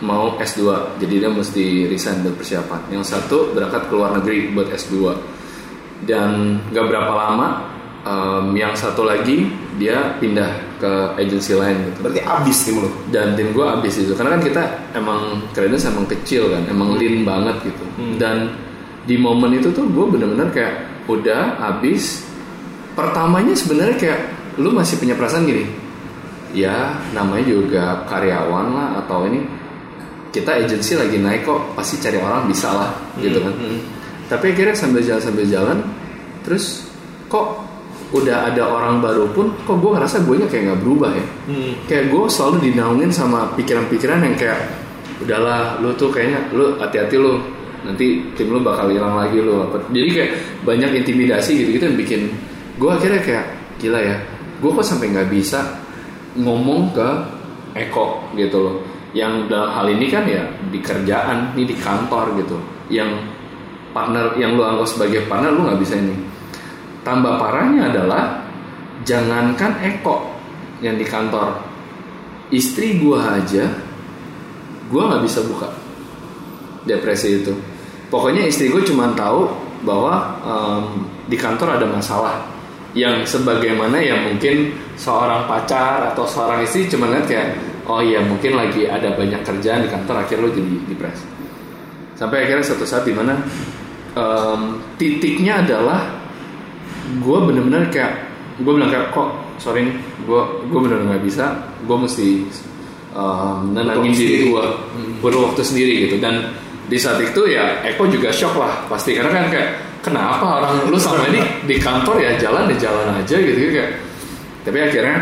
mau 0.05 0.37
S2 0.37 1.01
jadi 1.01 1.25
dia 1.25 1.31
mesti 1.33 1.89
resign 1.89 2.21
buat 2.27 2.37
persiapan. 2.37 2.93
Yang 2.93 3.17
satu 3.17 3.57
berangkat 3.57 3.89
ke 3.89 3.93
luar 3.95 4.11
negeri 4.21 4.53
buat 4.53 4.69
S2 4.69 5.17
dan 6.05 6.61
gak 6.75 6.93
berapa 6.93 7.09
lama 7.09 7.49
um, 8.05 8.53
yang 8.53 8.77
satu 8.77 9.09
lagi 9.09 9.49
dia 9.81 10.19
pindah 10.21 10.66
ke 10.77 10.93
agensi 11.17 11.53
lain 11.57 11.77
gitu. 11.91 11.99
Berarti 12.05 12.21
abis 12.23 12.57
tim 12.65 12.77
lo 12.81 12.91
dan 13.09 13.35
tim 13.35 13.51
gue 13.53 13.67
abis 13.67 13.95
itu 14.05 14.13
karena 14.13 14.37
kan 14.37 14.43
kita 14.45 14.63
emang 14.93 15.45
Credence 15.57 15.89
emang 15.89 16.07
kecil 16.09 16.53
kan 16.53 16.63
emang 16.69 16.97
lean 17.01 17.25
banget 17.25 17.57
gitu. 17.73 17.85
Hmm. 17.97 18.17
dan 18.21 18.53
di 19.07 19.15
momen 19.15 19.55
itu 19.57 19.71
tuh 19.71 19.87
gue 19.87 20.07
bener-bener 20.11 20.49
kayak 20.53 20.75
udah 21.07 21.59
abis. 21.75 22.27
Pertamanya 22.97 23.53
sebenarnya 23.53 23.97
kayak 24.01 24.21
lu 24.57 24.73
masih 24.73 24.97
punya 24.97 25.13
perasaan 25.13 25.45
gini 25.45 25.69
ya 26.57 26.97
namanya 27.13 27.45
juga 27.45 27.85
karyawan 28.09 28.67
lah 28.73 28.89
atau 29.05 29.29
ini 29.29 29.45
kita 30.33 30.65
agensi 30.65 30.97
lagi 30.97 31.21
naik 31.21 31.45
kok 31.45 31.77
pasti 31.77 32.01
cari 32.01 32.17
orang 32.17 32.49
bisa 32.49 32.73
lah 32.73 32.91
gitu 33.21 33.45
kan. 33.45 33.53
Hmm. 33.53 33.81
tapi 34.33 34.57
akhirnya 34.57 34.73
sambil 34.73 35.05
jalan 35.05 35.23
sambil 35.23 35.47
jalan 35.49 35.79
terus 36.41 36.89
kok 37.29 37.66
udah 38.15 38.53
ada 38.53 38.63
orang 38.63 39.03
baru 39.03 39.27
pun 39.35 39.51
kok 39.67 39.83
gue 39.83 39.91
ngerasa 39.91 40.23
gue 40.23 40.47
kayak 40.47 40.63
nggak 40.71 40.81
berubah 40.83 41.11
ya? 41.11 41.27
Hmm. 41.51 41.73
kayak 41.91 42.05
gue 42.15 42.25
selalu 42.31 42.57
dinaungin 42.71 43.11
sama 43.11 43.51
pikiran-pikiran 43.59 44.23
yang 44.23 44.37
kayak 44.39 44.61
udahlah 45.27 45.81
lu 45.83 45.91
tuh 45.99 46.13
kayaknya 46.15 46.39
lu 46.55 46.79
hati-hati 46.79 47.19
lu 47.19 47.41
nanti 47.83 48.23
tim 48.39 48.51
lu 48.51 48.63
bakal 48.63 48.91
hilang 48.91 49.19
lagi 49.19 49.43
lu 49.43 49.63
apa. 49.63 49.83
Jadi 49.91 50.09
kayak 50.15 50.31
banyak 50.63 50.91
intimidasi 51.03 51.67
gitu-gitu 51.67 51.85
yang 51.91 51.99
bikin 51.99 52.21
gue 52.79 52.91
akhirnya 52.91 53.21
kayak 53.25 53.47
gila 53.83 53.99
ya 53.99 54.17
gue 54.63 54.71
kok 54.71 54.87
sampai 54.87 55.11
nggak 55.11 55.29
bisa 55.33 55.61
ngomong 56.39 56.95
ke 56.95 57.09
Eko 57.75 58.23
gitu 58.39 58.59
loh. 58.63 58.77
Yang 59.17 59.49
dalam 59.49 59.71
hal 59.73 59.87
ini 59.91 60.07
kan 60.13 60.25
ya 60.29 60.45
di 60.71 60.79
kerjaan 60.79 61.57
ini 61.59 61.65
di 61.67 61.77
kantor 61.77 62.39
gitu. 62.39 62.57
Yang 62.87 63.19
partner 63.91 64.37
yang 64.37 64.55
lu 64.55 64.63
anggap 64.63 64.87
sebagai 64.87 65.25
partner 65.27 65.51
lu 65.57 65.67
nggak 65.67 65.81
bisa 65.81 65.97
ini 65.97 66.26
tambah 67.07 67.39
parahnya 67.39 67.95
adalah 67.95 68.43
jangankan 69.07 69.79
Eko 69.79 70.27
yang 70.83 70.99
di 70.99 71.07
kantor. 71.07 71.55
Istri 72.51 72.99
gua 72.99 73.39
aja 73.39 73.71
gua 74.91 75.15
nggak 75.15 75.23
bisa 75.23 75.47
buka 75.47 75.71
depresi 76.83 77.43
itu. 77.43 77.55
Pokoknya 78.11 78.47
istri 78.47 78.71
gue 78.71 78.87
cuma 78.87 79.11
tahu 79.19 79.51
bahwa 79.83 80.39
em, 80.47 80.85
di 81.27 81.35
kantor 81.35 81.75
ada 81.79 81.87
masalah 81.91 82.39
yang 82.95 83.27
sebagaimana 83.27 83.99
ya 83.99 84.15
mungkin 84.15 84.73
seorang 84.95 85.45
pacar 85.51 86.15
atau 86.15 86.25
seorang 86.25 86.63
istri 86.63 86.87
cuma 86.87 87.11
lihat 87.11 87.27
kayak 87.29 87.49
oh 87.85 88.01
iya 88.01 88.23
mungkin 88.25 88.57
lagi 88.57 88.89
ada 88.89 89.13
banyak 89.13 89.43
kerjaan 89.45 89.85
di 89.85 89.91
kantor 89.91 90.25
akhirnya 90.25 90.49
lo 90.49 90.51
jadi 90.55 90.75
depresi 90.89 91.27
sampai 92.17 92.49
akhirnya 92.49 92.65
suatu 92.65 92.89
saat 92.89 93.05
di 93.05 93.13
mana 93.13 93.37
em, 94.17 94.61
titiknya 94.97 95.61
adalah 95.61 96.16
gue 97.07 97.39
bener-bener 97.47 97.89
kayak 97.91 98.13
gue 98.57 98.73
bilang 98.73 98.89
kayak 98.89 99.13
kok 99.13 99.29
sorry 99.61 99.85
nih 99.89 99.97
gue 100.25 100.41
gue 100.69 100.81
bener 100.81 100.99
nggak 101.07 101.23
bisa. 101.23 101.55
Gue 101.87 101.97
mesti 101.97 102.45
um, 103.15 103.73
nenangin 103.73 104.13
diri 104.13 104.51
gue 104.51 104.65
perlu 105.23 105.51
waktu 105.51 105.63
sendiri 105.63 106.09
gitu. 106.09 106.17
Dan 106.19 106.55
di 106.87 106.99
saat 106.99 107.19
itu 107.19 107.51
ya 107.51 107.83
Eko 107.87 108.07
juga 108.11 108.31
shock 108.31 108.59
lah 108.59 108.87
pasti. 108.91 109.15
Karena 109.15 109.31
kan 109.31 109.45
kayak 109.51 109.71
kenapa 110.03 110.63
orang 110.63 110.87
lu 110.87 110.99
sama 110.99 111.27
ini 111.31 111.43
di 111.67 111.77
kantor 111.79 112.23
ya 112.23 112.35
jalan 112.39 112.71
di 112.71 112.77
jalan 112.79 113.17
aja 113.17 113.37
gitu. 113.37 113.59
Kayak 113.71 113.91
tapi 114.67 114.79
akhirnya 114.83 115.17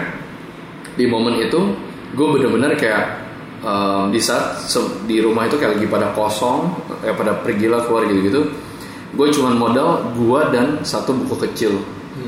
di 0.94 1.04
momen 1.04 1.36
itu 1.42 1.60
gue 2.14 2.26
bener-bener 2.38 2.78
kayak 2.78 3.04
um, 3.66 4.08
di 4.14 4.22
saat 4.22 4.62
di 5.04 5.18
rumah 5.18 5.50
itu 5.50 5.58
kayak 5.58 5.76
lagi 5.76 5.86
pada 5.90 6.14
kosong 6.14 6.70
kayak 7.02 7.16
pada 7.18 7.32
pergi 7.42 7.66
lah 7.66 7.82
keluar 7.84 8.06
gitu-gitu 8.06 8.46
gue 9.14 9.26
cuman 9.30 9.54
modal 9.54 9.88
gue 10.14 10.40
dan 10.50 10.82
satu 10.82 11.14
buku 11.14 11.46
kecil. 11.50 11.78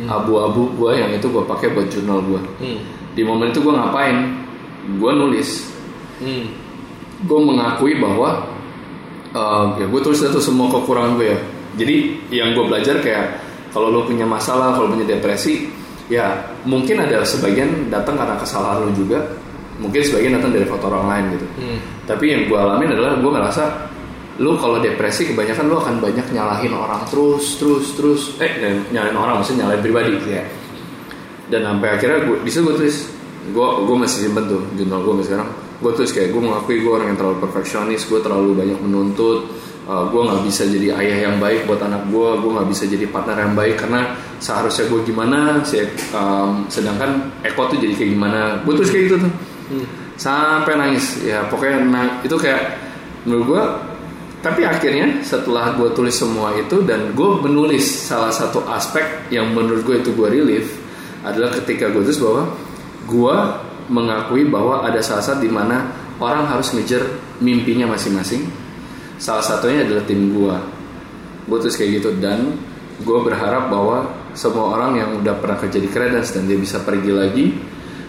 Abu-abu 0.07 0.71
gue 0.75 0.99
yang 0.99 1.11
itu 1.15 1.27
gue 1.31 1.43
pakai 1.47 1.71
buat 1.71 1.87
jurnal 1.91 2.19
gue 2.27 2.41
Hmm. 2.59 2.79
di 3.15 3.23
momen 3.23 3.55
itu 3.55 3.63
gue 3.63 3.71
ngapain? 3.71 4.35
Gue 4.99 5.11
nulis. 5.15 5.67
Hmm. 6.19 6.47
gue 7.17 7.39
mengakui 7.41 7.97
bahwa 7.97 8.45
uh, 9.33 9.73
ya 9.81 9.89
gue 9.89 10.01
tulis 10.05 10.21
itu 10.21 10.41
semua 10.43 10.69
kekurangan 10.69 11.17
gue 11.17 11.33
ya. 11.33 11.39
Jadi 11.81 11.97
yang 12.29 12.53
gue 12.53 12.65
belajar 12.67 13.01
kayak 13.01 13.41
kalau 13.73 13.89
lo 13.89 14.05
punya 14.05 14.25
masalah 14.29 14.77
kalau 14.77 14.93
punya 14.93 15.05
depresi 15.17 15.69
ya 16.09 16.33
mungkin 16.69 17.01
ada 17.03 17.25
sebagian 17.25 17.89
datang 17.89 18.21
karena 18.21 18.37
kesalahan 18.37 18.85
lo 18.85 18.91
juga. 18.93 19.23
Mungkin 19.77 20.01
sebagian 20.01 20.41
datang 20.41 20.53
dari 20.57 20.65
faktor 20.65 20.89
orang 20.93 21.09
lain 21.09 21.25
gitu. 21.41 21.47
Hmm. 21.61 21.79
tapi 22.07 22.25
yang 22.33 22.43
gue 22.49 22.59
alamin 22.59 22.91
adalah 22.97 23.17
gue 23.19 23.31
ngerasa 23.33 23.63
lu 24.37 24.55
kalau 24.61 24.77
depresi 24.79 25.33
kebanyakan 25.33 25.65
lu 25.67 25.77
akan 25.81 25.95
banyak 25.97 26.27
nyalahin 26.31 26.73
orang 26.73 27.01
terus 27.09 27.57
terus 27.57 27.97
terus. 27.97 28.23
Eh 28.37 28.53
nyalahin 28.93 29.17
orang 29.17 29.41
maksudnya 29.41 29.65
nyalahin 29.65 29.83
pribadi. 29.83 30.13
Iya. 30.29 30.45
dan 31.47 31.63
sampai 31.63 31.89
akhirnya 31.95 32.27
gue 32.27 32.37
di 32.43 32.51
situ 32.51 32.67
gue 32.67 32.75
tulis 32.75 32.97
gue 33.55 33.69
gue 33.87 33.97
masih 33.97 34.19
simpen 34.27 34.45
tuh 34.51 34.63
jurnal 34.75 35.01
gue 35.07 35.23
sekarang. 35.23 35.47
Gue 35.79 35.93
tulis 35.95 36.11
kayak 36.11 36.35
gue 36.35 36.43
mengakui 36.43 36.83
gue 36.83 36.91
orang 36.91 37.15
yang 37.15 37.19
terlalu 37.21 37.39
perfeksionis 37.39 38.03
gue 38.11 38.19
terlalu 38.19 38.51
banyak 38.53 38.79
menuntut 38.83 39.47
gue 39.87 40.19
nggak 40.19 40.43
bisa 40.43 40.67
jadi 40.67 40.99
ayah 40.99 41.31
yang 41.31 41.39
baik 41.39 41.63
buat 41.71 41.79
anak 41.79 42.11
gue 42.11 42.29
gue 42.43 42.51
nggak 42.51 42.67
bisa 42.67 42.91
jadi 42.91 43.07
partner 43.07 43.39
yang 43.39 43.55
baik 43.55 43.79
karena 43.79 44.19
seharusnya 44.43 44.91
gue 44.91 45.01
gimana 45.07 45.63
si 45.63 45.79
um, 46.11 46.67
sedangkan 46.67 47.31
Eko 47.47 47.71
tuh 47.71 47.79
jadi 47.79 47.95
kayak 47.95 48.11
gimana. 48.19 48.41
Gue 48.67 48.75
terus 48.83 48.91
kayak 48.91 49.05
gitu 49.07 49.17
tuh. 49.23 49.33
Sampai 50.19 50.75
nangis. 50.75 51.23
Ya 51.23 51.47
pokoknya 51.47 51.87
na- 51.87 52.19
itu 52.27 52.35
kayak 52.35 52.83
menurut 53.23 53.45
gue 53.47 53.63
tapi 54.47 54.63
akhirnya 54.63 55.27
setelah 55.27 55.75
gue 55.75 55.91
tulis 55.91 56.15
semua 56.15 56.55
itu 56.55 56.87
dan 56.87 57.11
gue 57.19 57.31
menulis 57.43 57.83
salah 57.83 58.31
satu 58.31 58.63
aspek 58.71 59.27
yang 59.35 59.51
menurut 59.51 59.83
gue 59.83 59.99
itu 59.99 60.15
gue 60.15 60.29
relief 60.31 60.79
adalah 61.27 61.51
ketika 61.59 61.91
gue 61.91 62.07
tulis 62.07 62.23
bahwa 62.23 62.55
gue 63.11 63.37
mengakui 63.91 64.47
bahwa 64.47 64.87
ada 64.87 65.03
saat-saat 65.03 65.43
di 65.43 65.51
mana 65.51 65.91
orang 66.23 66.47
harus 66.47 66.71
ngejar 66.71 67.03
mimpinya 67.43 67.91
masing-masing. 67.91 68.47
Salah 69.19 69.43
satunya 69.43 69.83
adalah 69.83 70.07
tim 70.07 70.31
gue 70.31 70.57
gue 71.47 71.59
terus 71.63 71.75
kayak 71.75 72.03
gitu 72.03 72.11
dan 72.23 72.55
gue 73.03 73.19
berharap 73.23 73.67
bahwa 73.67 74.07
semua 74.35 74.79
orang 74.79 74.99
yang 74.99 75.11
udah 75.23 75.35
pernah 75.43 75.59
kerja 75.59 75.79
di 75.83 75.91
Credence 75.91 76.35
dan 76.35 76.47
dia 76.47 76.59
bisa 76.59 76.83
pergi 76.83 77.13
lagi 77.15 77.47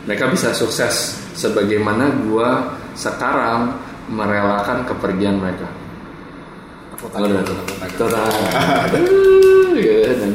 mereka 0.10 0.30
bisa 0.30 0.54
sukses 0.58 1.18
sebagaimana 1.38 2.10
gue 2.26 2.50
sekarang 2.98 3.78
merelakan 4.10 4.90
kepergian 4.90 5.38
mereka 5.38 5.87
Udah, 6.98 7.46
Total. 7.94 8.26
Gitu, 9.78 10.10
dan 10.10 10.32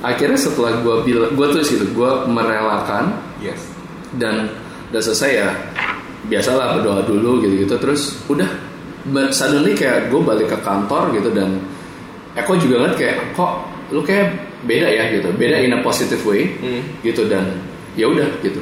akhirnya 0.00 0.38
setelah 0.38 0.80
gue 0.80 0.96
bilang 1.04 1.30
gue 1.30 1.46
tulis 1.50 1.68
gitu 1.68 1.84
gue 1.90 2.10
merelakan 2.26 3.12
Yes. 3.36 3.60
dan 4.16 4.48
udah 4.88 5.02
selesai 5.02 5.30
ya 5.34 5.48
biasalah 6.24 6.78
berdoa 6.78 7.04
dulu 7.04 7.44
gitu 7.44 7.54
gitu 7.60 7.74
terus 7.76 8.16
udah 8.26 8.48
but 9.06 9.30
suddenly 9.30 9.76
kayak 9.76 10.08
gue 10.08 10.16
balik 10.18 10.48
ke 10.48 10.58
kantor 10.62 11.12
gitu 11.12 11.28
dan 11.30 11.60
Eko 12.32 12.56
juga 12.56 12.80
ngeliat 12.80 12.96
kayak 12.96 13.16
kok 13.32 13.52
lu 13.92 14.00
kayak 14.00 14.32
beda 14.64 14.88
ya 14.88 15.04
gitu 15.10 15.28
beda 15.32 15.56
in 15.58 15.74
a 15.74 15.80
positive 15.80 16.22
way 16.24 16.48
Hmm. 16.56 16.80
gitu 17.02 17.28
dan 17.28 17.60
ya 17.92 18.08
udah 18.08 18.26
gitu 18.40 18.60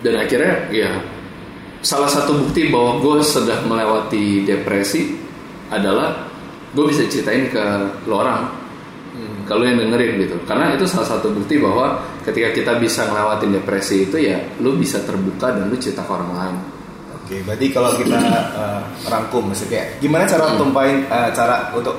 dan 0.00 0.14
akhirnya 0.16 0.68
ya 0.70 0.90
salah 1.80 2.06
satu 2.06 2.38
bukti 2.38 2.70
bahwa 2.70 2.98
gue 2.98 3.18
sudah 3.20 3.62
melewati 3.64 4.44
depresi 4.44 5.16
adalah 5.68 6.27
gue 6.72 6.84
bisa 6.88 7.02
ceritain 7.08 7.48
ke 7.48 7.64
lo 8.04 8.20
orang 8.20 8.68
kalau 9.48 9.64
yang 9.64 9.80
dengerin 9.80 10.20
gitu. 10.20 10.36
Karena 10.44 10.76
itu 10.76 10.84
salah 10.84 11.08
satu 11.16 11.32
bukti 11.32 11.56
bahwa 11.56 11.96
ketika 12.22 12.52
kita 12.52 12.72
bisa 12.76 13.08
ngelewatin 13.08 13.56
depresi 13.56 14.04
itu 14.04 14.20
ya 14.20 14.36
lu 14.60 14.76
bisa 14.76 15.00
terbuka 15.08 15.48
dan 15.56 15.72
lu 15.72 15.76
cerita 15.80 16.04
ke 16.04 16.12
orang 16.12 16.30
lain. 16.36 16.56
Oke, 17.16 17.40
berarti 17.48 17.66
kalau 17.72 17.90
kita 17.96 18.20
eh, 18.52 18.80
rangkum, 19.08 19.48
maksudnya 19.48 19.88
gimana 19.98 20.28
cara 20.28 20.52
tumpahin 20.60 21.08
eh, 21.08 21.30
cara 21.32 21.72
untuk 21.72 21.96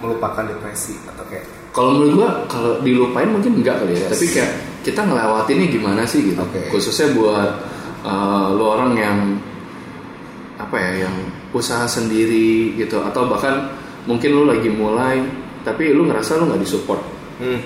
melupakan 0.00 0.48
depresi 0.48 0.96
atau 1.04 1.24
kayak? 1.28 1.44
Kalau 1.76 1.92
menurut 1.92 2.12
gua 2.24 2.30
kalau 2.48 2.80
dilupain 2.80 3.28
mungkin 3.28 3.60
enggak 3.60 3.84
kali 3.84 4.00
ya. 4.00 4.08
Yes. 4.08 4.10
tapi 4.16 4.26
kayak 4.32 4.52
kita 4.80 5.00
ngelewatinnya 5.04 5.66
gimana 5.68 6.02
sih 6.08 6.24
gitu? 6.24 6.40
Oke. 6.40 6.72
khususnya 6.72 7.12
buat 7.12 7.52
uh, 8.00 8.48
lo 8.56 8.64
orang 8.80 8.92
yang 8.96 9.18
apa 10.56 10.76
ya 10.80 11.08
yang 11.08 11.16
usaha 11.52 11.84
sendiri 11.84 12.76
gitu 12.80 13.04
atau 13.04 13.28
bahkan 13.28 13.76
mungkin 14.08 14.32
lu 14.32 14.44
lagi 14.48 14.72
mulai 14.72 15.20
tapi 15.62 15.92
lu 15.92 16.08
ngerasa 16.08 16.40
lu 16.40 16.48
nggak 16.48 16.62
disupport 16.64 17.02
hmm. 17.42 17.60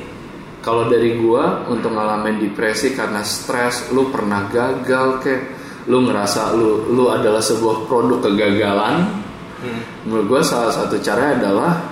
kalau 0.65 0.91
dari 0.91 1.15
gua 1.19 1.67
untuk 1.71 1.95
ngalamin 1.95 2.43
depresi 2.43 2.93
karena 2.93 3.23
stres 3.23 3.91
lu 3.95 4.11
pernah 4.11 4.51
gagal 4.51 5.23
kayak 5.23 5.43
lu 5.87 6.03
ngerasa 6.05 6.55
lu 6.59 6.91
lu 6.93 7.09
adalah 7.09 7.41
sebuah 7.41 7.87
produk 7.87 8.27
kegagalan 8.27 9.21
Hmm. 9.61 10.09
menurut 10.09 10.25
gue 10.25 10.41
salah 10.41 10.73
satu 10.73 10.97
caranya 11.05 11.37
adalah 11.45 11.85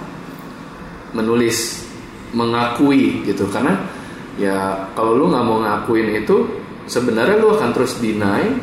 menulis 1.13 1.85
mengakui 2.33 3.21
gitu 3.29 3.45
karena 3.53 3.77
ya 4.41 4.89
kalau 4.97 5.13
lu 5.13 5.29
nggak 5.29 5.45
mau 5.45 5.61
ngakuin 5.61 6.17
itu 6.17 6.49
sebenarnya 6.89 7.37
lu 7.37 7.53
akan 7.53 7.71
terus 7.77 8.01
deny 8.01 8.57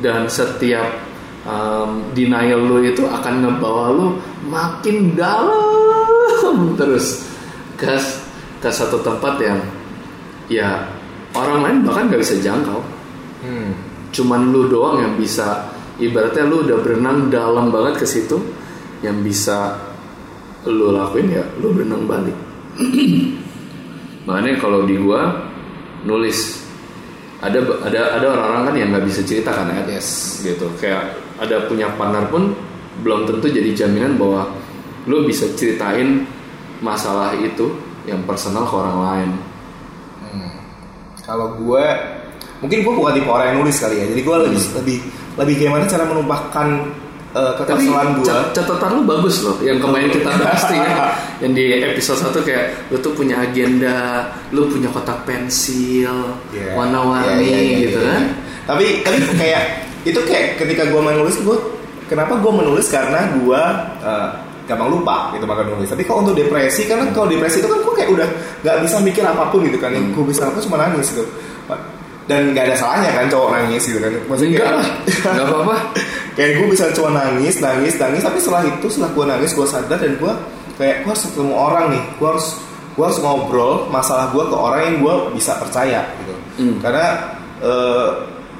dan 0.00 0.24
setiap 0.32 0.88
um, 1.46 2.02
denial 2.12 2.60
lu 2.60 2.82
itu 2.82 3.06
akan 3.06 3.46
ngebawa 3.46 3.94
lu 3.94 4.06
makin 4.50 5.14
dalam 5.14 6.74
terus 6.76 7.24
ke 7.78 7.94
ke 8.60 8.68
satu 8.68 9.00
tempat 9.00 9.38
yang 9.40 9.58
ya 10.50 10.84
orang 11.32 11.62
lain 11.62 11.78
bahkan 11.86 12.10
nggak 12.10 12.22
bisa 12.22 12.36
jangkau 12.42 12.82
Hmm. 13.36 13.68
cuman 14.16 14.48
lu 14.48 14.64
doang 14.66 14.96
yang 14.96 15.14
bisa 15.20 15.68
ibaratnya 16.00 16.48
lu 16.48 16.64
udah 16.64 16.80
berenang 16.80 17.28
dalam 17.28 17.68
banget 17.68 18.00
ke 18.00 18.06
situ 18.08 18.40
yang 19.04 19.20
bisa 19.20 19.76
lu 20.64 20.88
lakuin 20.90 21.30
ya 21.30 21.44
lu 21.60 21.70
berenang 21.76 22.08
balik 22.08 22.34
makanya 24.26 24.56
kalau 24.58 24.88
di 24.88 24.96
gua 24.98 25.36
nulis 26.08 26.64
ada 27.44 27.60
ada 27.84 28.18
ada 28.18 28.26
orang-orang 28.34 28.62
kan 28.72 28.74
yang 28.80 28.88
nggak 28.96 29.04
bisa 29.04 29.20
cerita 29.22 29.52
kan 29.52 29.68
ya 29.68 29.84
Yes. 30.00 30.40
gitu 30.42 30.66
kayak 30.80 31.12
ada 31.36 31.64
punya 31.64 31.92
partner 31.92 32.26
pun 32.26 32.52
belum 32.96 33.24
tentu 33.24 33.46
jadi 33.46 33.70
jaminan 33.76 34.16
bahwa 34.16 34.48
lu 35.04 35.22
bisa 35.22 35.44
ceritain 35.52 36.24
masalah 36.78 37.32
itu 37.34 37.72
yang 38.04 38.22
personal 38.22 38.64
ke 38.64 38.74
orang 38.74 38.98
lain 38.98 39.30
Kalau 41.20 41.58
gue 41.58 41.84
mungkin 42.62 42.78
gue 42.80 42.92
bukan 42.94 43.12
tipe 43.12 43.26
orang 43.26 43.52
yang 43.52 43.58
nulis 43.60 43.76
kali 43.76 43.98
ya, 43.98 44.06
jadi 44.06 44.20
gue 44.22 44.36
lebih 44.46 44.60
lebih 44.78 44.98
lebih 45.36 45.54
gimana 45.58 45.84
cara 45.84 46.06
menumpahkan 46.06 46.68
Tapi 47.36 47.52
kekesalan 47.66 48.08
gue. 48.16 48.24
cat- 48.24 48.48
catatan 48.54 48.90
lu 48.94 49.02
bagus 49.04 49.44
loh 49.44 49.60
Yang 49.60 49.84
kemarin 49.84 50.08
kita 50.08 50.30
bahas 50.40 50.62
tuh 50.64 50.72
ya 50.72 50.88
Yang 51.36 51.52
di 51.52 51.64
episode 51.84 52.20
1 52.32 52.48
kayak 52.48 52.64
Lu 52.88 52.96
tuh 52.96 53.12
punya 53.12 53.44
agenda 53.44 54.24
Lu 54.48 54.64
punya 54.64 54.88
kotak 54.88 55.20
pensil 55.28 56.16
Iya. 56.48 56.72
Warna-warni 56.72 57.44
Iya, 57.44 57.44
iya, 57.44 57.60
iya, 57.60 57.76
gitu 57.84 57.98
iya. 58.00 58.08
kan 58.08 58.22
Tapi 58.64 58.86
tapi 59.04 59.18
kayak 59.36 59.62
itu 60.06 60.20
kayak 60.22 60.56
ketika 60.56 60.86
gue 60.86 61.02
menulis 61.02 61.34
gue 61.42 61.56
kenapa 62.06 62.38
gue 62.38 62.52
menulis 62.54 62.86
karena 62.86 63.26
gue 63.34 63.62
eh, 64.06 64.28
gampang 64.66 64.90
lupa 64.90 65.30
gitu 65.34 65.46
makan 65.46 65.74
nulis. 65.74 65.90
Tapi 65.90 66.02
kalau 66.02 66.22
untuk 66.26 66.38
depresi 66.38 66.86
karena 66.86 67.06
kalau 67.10 67.26
depresi 67.26 67.58
itu 67.62 67.68
kan 67.70 67.78
gue 67.82 67.94
kayak 67.94 68.10
udah 68.10 68.28
nggak 68.62 68.76
bisa 68.82 68.96
mikir 69.02 69.22
apa 69.22 69.46
pun 69.50 69.62
gitu 69.62 69.78
kan. 69.78 69.90
Yang 69.94 70.14
gue 70.14 70.24
bisa 70.26 70.46
lakukan 70.46 70.62
cuma 70.66 70.76
nangis 70.82 71.06
gitu. 71.10 71.22
Dan 72.26 72.50
nggak 72.50 72.66
ada 72.70 72.74
salahnya 72.74 73.10
kan 73.14 73.30
cowok 73.30 73.48
nangis 73.54 73.82
gitu 73.86 73.98
kan. 74.02 74.10
Maksudnya 74.26 74.50
Enggak 74.58 74.70
lah 74.74 74.88
Enggak 75.30 75.46
apa-apa 75.46 75.76
kayak 76.36 76.50
gue 76.58 76.66
bisa 76.68 76.84
cuma 76.92 77.10
nangis 77.14 77.54
nangis 77.62 77.94
nangis 77.96 78.22
tapi 78.26 78.38
setelah 78.42 78.62
itu 78.66 78.86
setelah 78.90 79.10
gue 79.14 79.24
nangis 79.30 79.50
gue 79.54 79.66
sadar 79.66 79.98
dan 79.98 80.12
gue 80.18 80.32
kayak 80.76 81.06
gue 81.06 81.10
harus 81.14 81.22
ketemu 81.30 81.54
orang 81.56 81.84
nih 81.94 82.02
gue 82.18 82.28
harus 82.28 82.46
gue 82.92 83.04
harus 83.06 83.18
ngobrol 83.24 83.88
masalah 83.88 84.28
gue 84.34 84.44
ke 84.44 84.56
orang 84.58 84.80
yang 84.84 84.96
gue 85.00 85.14
bisa 85.38 85.56
percaya 85.56 86.02
gitu 86.20 86.34
Hmm. 86.56 86.80
karena 86.80 87.06
eh, 87.60 88.08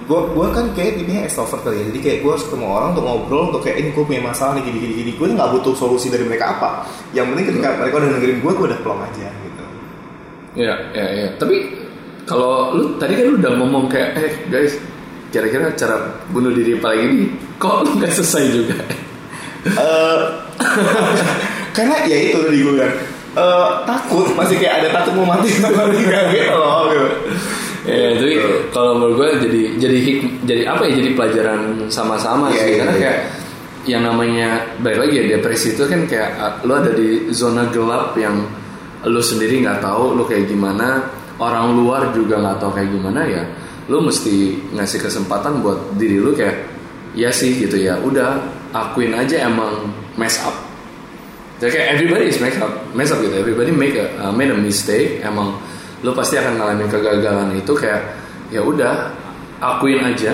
gue 0.07 0.21
gue 0.38 0.47
kan 0.55 0.64
kayak 0.79 1.03
ini 1.03 1.27
extrovert 1.27 1.66
kali 1.66 1.83
ya 1.83 1.85
jadi 1.90 1.99
kayak 1.99 2.19
gue 2.23 2.31
harus 2.31 2.45
ketemu 2.47 2.66
orang 2.71 2.88
untuk 2.95 3.05
ngobrol 3.05 3.42
untuk 3.51 3.62
kayak 3.66 3.77
ini 3.83 3.88
gue 3.90 4.05
punya 4.07 4.23
masalah 4.23 4.55
nih 4.55 4.62
gini 4.71 4.79
gini 4.79 4.95
gini 5.03 5.11
gue 5.19 5.27
nggak 5.35 5.51
butuh 5.59 5.75
solusi 5.75 6.07
dari 6.07 6.23
mereka 6.23 6.55
apa 6.55 6.87
yang 7.11 7.27
penting 7.35 7.51
ketika 7.51 7.75
mereka 7.75 7.95
udah 7.99 8.11
dengerin 8.14 8.38
gue 8.38 8.53
gue 8.55 8.66
udah 8.71 8.81
plong 8.87 9.03
aja 9.03 9.27
gitu 9.27 9.64
Iya, 10.57 10.75
iya, 10.97 11.07
iya. 11.12 11.29
Tapi 11.37 11.57
kalau 12.25 12.73
lu 12.73 12.97
tadi 12.97 13.12
kan 13.12 13.29
lu 13.29 13.37
udah 13.37 13.53
ngomong 13.61 13.92
kayak, 13.92 14.16
eh 14.16 14.33
guys, 14.49 14.73
kira-kira 15.29 15.69
cara 15.77 16.01
bunuh 16.33 16.49
diri 16.49 16.81
paling 16.81 17.01
ini, 17.12 17.21
kok 17.61 17.85
lu 17.85 18.01
nggak 18.01 18.09
selesai 18.16 18.45
juga? 18.57 18.77
Eh, 19.66 20.19
karena 21.77 22.09
ya 22.09 22.16
itu 22.33 22.38
tadi 22.40 22.57
gue 22.62 22.73
bilang 22.73 22.95
eh, 23.37 23.69
takut 23.85 24.33
masih 24.33 24.57
kayak 24.57 24.81
ada 24.81 24.88
takut 24.97 25.12
mau 25.19 25.29
mati 25.29 25.53
gitu 25.53 25.69
loh 25.69 25.90
gitu. 26.88 27.07
Ya, 27.87 28.18
jadi 28.18 28.35
kalau 28.75 28.99
menurut 28.99 29.14
gue 29.14 29.29
jadi 29.46 29.62
jadi 29.79 29.99
hik, 30.03 30.18
jadi 30.42 30.62
apa 30.66 30.90
ya 30.90 30.92
jadi 30.99 31.11
pelajaran 31.14 31.61
sama-sama 31.87 32.51
Iya, 32.51 32.59
sih 32.59 32.66
iya, 32.66 32.77
karena 32.83 32.94
iya. 32.94 33.01
kayak 33.01 33.18
yang 33.87 34.03
namanya 34.03 34.49
balik 34.83 35.07
lagi 35.07 35.14
ya 35.22 35.25
depresi 35.38 35.79
itu 35.79 35.87
kan 35.87 36.03
kayak 36.11 36.31
uh, 36.42 36.55
lo 36.66 36.83
ada 36.83 36.90
di 36.90 37.31
zona 37.31 37.70
gelap 37.70 38.18
yang 38.18 38.42
lo 39.07 39.22
sendiri 39.22 39.62
nggak 39.62 39.79
tahu 39.79 40.18
lo 40.18 40.27
kayak 40.27 40.51
gimana 40.51 41.07
orang 41.38 41.79
luar 41.79 42.11
juga 42.11 42.42
nggak 42.42 42.59
tahu 42.59 42.75
kayak 42.75 42.90
gimana 42.90 43.20
ya 43.22 43.46
lo 43.87 44.03
mesti 44.03 44.59
ngasih 44.75 45.07
kesempatan 45.07 45.62
buat 45.62 45.94
diri 45.94 46.18
lo 46.18 46.35
kayak 46.35 46.66
ya 47.14 47.31
sih 47.31 47.55
gitu 47.62 47.79
ya 47.79 47.94
udah 48.03 48.42
akuin 48.75 49.14
aja 49.14 49.46
emang 49.46 49.87
mess 50.18 50.42
up 50.42 50.66
jadi 51.57 51.70
kayak 51.72 51.88
everybody 51.96 52.25
is 52.29 52.37
mess 52.37 52.57
up, 52.61 52.72
mess 52.92 53.09
up 53.09 53.18
gitu. 53.25 53.33
Everybody 53.33 53.72
make 53.72 53.96
a 53.96 54.12
uh, 54.20 54.33
made 54.33 54.53
a 54.53 54.59
mistake. 54.59 55.25
Emang 55.25 55.57
lo 56.05 56.13
pasti 56.13 56.37
akan 56.37 56.61
ngalamin 56.61 56.89
kegagalan 56.89 57.49
itu 57.57 57.73
kayak 57.73 58.03
ya 58.53 58.61
udah 58.61 59.13
akuin 59.63 60.03
aja. 60.03 60.33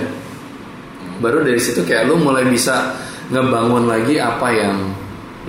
Baru 1.23 1.47
dari 1.47 1.61
situ 1.63 1.87
kayak 1.87 2.11
lo 2.11 2.19
mulai 2.19 2.47
bisa 2.49 2.99
ngebangun 3.31 3.87
lagi 3.87 4.19
apa 4.19 4.49
yang 4.51 4.77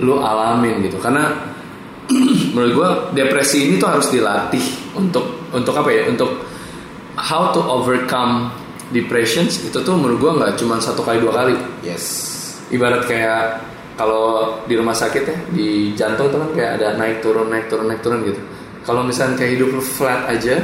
lo 0.02 0.22
alamin 0.22 0.84
gitu. 0.86 1.00
Karena 1.02 1.30
menurut 2.54 2.72
gue 2.74 2.88
depresi 3.22 3.66
ini 3.66 3.80
tuh 3.80 3.90
harus 3.90 4.12
dilatih 4.12 4.94
untuk 4.94 5.50
untuk 5.50 5.74
apa 5.74 5.90
ya? 5.90 6.06
Untuk 6.06 6.30
how 7.18 7.54
to 7.54 7.62
overcome 7.62 8.50
depressions 8.90 9.62
itu 9.62 9.78
tuh 9.80 9.94
menurut 9.96 10.18
gue 10.20 10.32
nggak 10.42 10.52
cuma 10.60 10.78
satu 10.82 11.00
kali 11.00 11.22
dua 11.22 11.32
kali 11.32 11.54
yes 11.86 12.04
ibarat 12.68 13.06
kayak 13.06 13.62
kalau 13.94 14.58
di 14.66 14.74
rumah 14.74 14.92
sakit 14.92 15.22
ya 15.22 15.36
di 15.54 15.94
jantung 15.94 16.28
tuh 16.28 16.38
kan 16.42 16.50
kayak 16.52 16.70
ada 16.82 16.98
naik 16.98 17.22
turun 17.22 17.48
naik 17.48 17.70
turun 17.70 17.86
naik 17.88 18.02
turun 18.02 18.26
gitu 18.26 18.40
kalau 18.84 19.02
misalnya 19.02 19.40
kayak 19.40 19.58
hidup 19.58 19.68
lu 19.74 19.82
flat 19.82 20.28
aja 20.28 20.60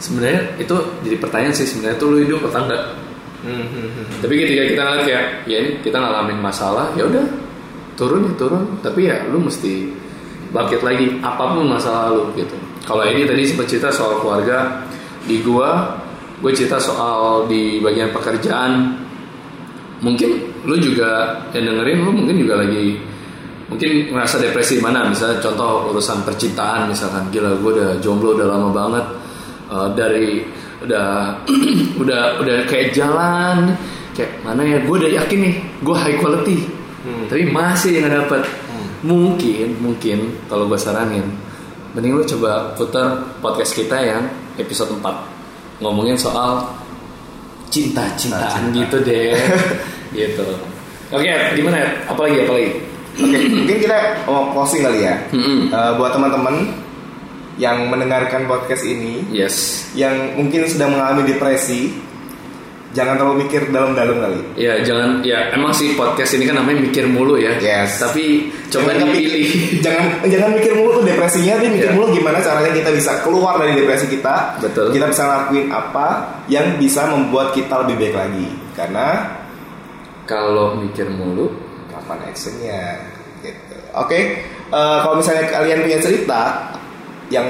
sebenarnya 0.00 0.56
itu 0.56 0.74
jadi 1.04 1.16
pertanyaan 1.20 1.54
sih 1.54 1.68
sebenarnya 1.68 1.96
tuh 2.00 2.08
lu 2.16 2.18
hidup 2.24 2.40
atau 2.48 2.64
enggak? 2.64 2.84
Hmm, 3.40 3.64
hmm, 3.72 3.88
hmm. 3.96 4.06
tapi 4.20 4.34
ketika 4.36 4.62
kita 4.68 4.80
ngeliat 4.84 5.04
kayak 5.08 5.24
ya 5.48 5.56
ini 5.64 5.70
kita 5.80 5.96
ngalamin 5.96 6.38
masalah 6.44 6.92
ya 6.92 7.08
udah 7.08 7.24
turun 8.00 8.28
ya 8.28 8.32
turun. 8.40 8.64
Tapi 8.80 9.00
ya 9.12 9.16
lu 9.28 9.44
mesti 9.44 9.92
bangkit 10.50 10.80
lagi 10.80 11.20
apa 11.20 11.44
pun 11.52 11.68
masalah 11.68 12.16
lu 12.16 12.32
gitu. 12.32 12.56
Kalau 12.88 13.04
ini 13.04 13.28
tadi 13.28 13.44
sempat 13.44 13.68
cerita 13.68 13.92
soal 13.92 14.24
keluarga 14.24 14.88
di 15.28 15.44
gua 15.44 16.00
gue 16.40 16.52
cerita 16.56 16.80
soal 16.80 17.44
di 17.44 17.84
bagian 17.84 18.08
pekerjaan. 18.16 18.96
Mungkin 20.00 20.64
lu 20.64 20.80
juga 20.80 21.44
yang 21.52 21.68
dengerin 21.68 21.98
lu 22.00 22.10
mungkin 22.16 22.36
juga 22.40 22.64
lagi 22.64 22.96
mungkin 23.70 24.10
ngerasa 24.10 24.42
depresi 24.42 24.82
mana? 24.82 25.06
Misalnya 25.06 25.38
contoh 25.38 25.94
urusan 25.94 26.26
percintaan 26.26 26.90
misalkan. 26.90 27.30
Gila 27.30 27.56
gue 27.62 27.70
udah 27.78 27.90
jomblo 28.02 28.34
udah 28.34 28.46
lama 28.50 28.68
banget. 28.74 29.06
Eh, 29.70 29.88
dari 29.94 30.28
udah 30.82 31.38
udah 32.02 32.22
udah 32.42 32.56
kayak 32.66 32.90
jalan. 32.90 33.72
Kayak 34.12 34.42
mana 34.42 34.66
ya? 34.66 34.78
Gue 34.82 34.96
udah 35.00 35.10
yakin 35.22 35.38
nih 35.38 35.54
gue 35.80 35.96
high 35.96 36.18
quality. 36.18 36.58
Hmm. 37.00 37.24
tapi 37.32 37.48
masih 37.48 37.96
yang 37.96 38.12
nggak 38.12 38.16
dapet. 38.28 38.42
Mungkin 39.00 39.80
mungkin 39.80 40.36
kalau 40.52 40.68
gue 40.68 40.76
saranin 40.76 41.24
mending 41.96 42.12
lu 42.12 42.22
coba 42.28 42.76
putar 42.76 43.24
podcast 43.40 43.72
kita 43.72 43.96
yang 43.96 44.28
episode 44.60 44.92
4 45.00 45.80
ngomongin 45.80 46.14
soal 46.20 46.60
cinta-cintaan 47.72 48.68
Cinta-cinta. 48.68 48.76
gitu 48.76 48.96
deh. 49.00 49.32
Gitu. 50.10 50.42
Oke 51.14 51.30
gimana? 51.54 51.76
Ya 51.80 51.88
apalagi 52.04 52.42
apalagi 52.44 52.68
Oke, 53.20 53.38
mungkin 53.46 53.76
kita 53.78 53.96
mau 54.24 54.50
closing 54.50 54.80
kali 54.80 55.04
ya. 55.04 55.14
Eh, 55.30 55.92
buat 55.94 56.10
teman-teman 56.10 56.72
yang 57.56 57.86
mendengarkan 57.86 58.44
podcast 58.44 58.82
ini, 58.82 59.20
yes 59.28 59.84
yang 59.92 60.32
mungkin 60.34 60.64
sedang 60.64 60.96
mengalami 60.96 61.28
depresi, 61.28 61.92
jangan 62.90 63.14
terlalu 63.14 63.44
mikir 63.44 63.68
dalam-dalam 63.68 64.16
kali. 64.16 64.40
ya 64.56 64.80
jangan 64.80 65.20
ya 65.20 65.52
emang 65.52 65.70
sih 65.70 65.92
podcast 65.92 66.34
ini 66.34 66.48
kan 66.48 66.56
namanya 66.56 66.80
mikir 66.80 67.04
mulu 67.04 67.36
ya 67.36 67.52
Yes. 67.54 68.00
tapi 68.00 68.48
coba 68.66 68.96
Jangan 68.96 69.12
dipilih 69.12 69.46
jangan 69.84 70.04
jangan 70.24 70.50
mikir 70.56 70.72
mulu 70.72 70.90
tuh 70.96 71.04
depresinya, 71.04 71.52
tapi 71.54 71.68
mikir 71.70 71.88
Iya. 71.90 71.94
mulu 71.94 72.06
gimana 72.10 72.38
caranya 72.40 72.70
kita 72.72 72.90
bisa 72.90 73.12
keluar 73.20 73.54
dari 73.58 73.72
depresi 73.76 74.06
kita. 74.08 74.34
Betul. 74.58 74.86
Kita 74.90 75.04
bisa 75.06 75.22
ngelakuin 75.22 75.66
apa 75.68 76.06
yang 76.46 76.66
bisa 76.76 77.06
membuat 77.06 77.52
kita 77.52 77.84
lebih 77.84 77.96
baik 78.00 78.14
lagi. 78.16 78.46
Karena 78.72 79.06
kalau 80.24 80.78
mikir 80.78 81.10
mulu 81.10 81.50
kapan 81.88 82.18
actionnya 82.24 83.09
Oke, 83.96 84.46
eh, 84.70 84.98
kalau 85.02 85.18
misalnya 85.18 85.50
kalian 85.50 85.82
punya 85.82 85.98
cerita 85.98 86.70
yang 87.30 87.46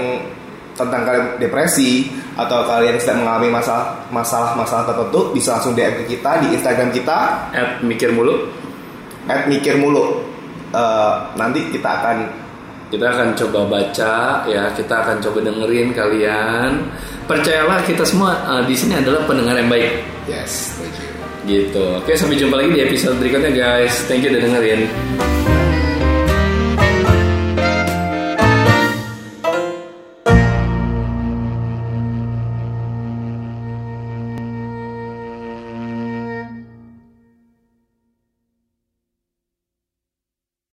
tentang 0.77 1.05
kalian 1.05 1.27
depresi 1.37 2.09
atau 2.41 2.65
kalian 2.65 2.97
sedang 2.97 3.21
mengalami 3.21 3.53
masalah 3.53 4.01
masalah 4.09 4.57
masalah 4.57 4.89
tertentu 4.89 5.29
bisa 5.37 5.61
langsung 5.61 5.77
DM 5.77 6.05
ke 6.05 6.17
kita 6.17 6.41
di 6.41 6.57
Instagram 6.57 6.89
kita. 6.95 7.19
At 7.53 7.85
mikir 7.85 8.17
mulu. 8.17 8.49
@mikirmulu. 9.29 10.05
Eh, 10.73 11.15
nanti 11.37 11.61
kita 11.69 11.89
akan 12.01 12.17
kita 12.89 13.07
akan 13.07 13.29
coba 13.37 13.61
baca 13.69 14.15
ya. 14.49 14.73
Kita 14.73 14.95
akan 15.05 15.21
coba 15.21 15.39
dengerin 15.45 15.93
kalian. 15.93 16.89
Percayalah 17.29 17.85
kita 17.85 18.03
semua 18.09 18.33
eh, 18.49 18.63
di 18.65 18.75
sini 18.75 18.97
adalah 18.97 19.23
pendengar 19.29 19.55
yang 19.61 19.69
baik. 19.69 20.01
Yes, 20.25 20.73
thank 20.81 20.97
you. 20.97 21.11
gitu. 21.49 21.83
Oke 22.01 22.13
sampai 22.17 22.37
jumpa 22.37 22.61
lagi 22.61 22.71
di 22.77 22.81
episode 22.85 23.17
berikutnya 23.17 23.53
guys. 23.53 23.93
Thank 24.07 24.25
you 24.25 24.31
udah 24.33 24.43
dengerin 24.45 24.81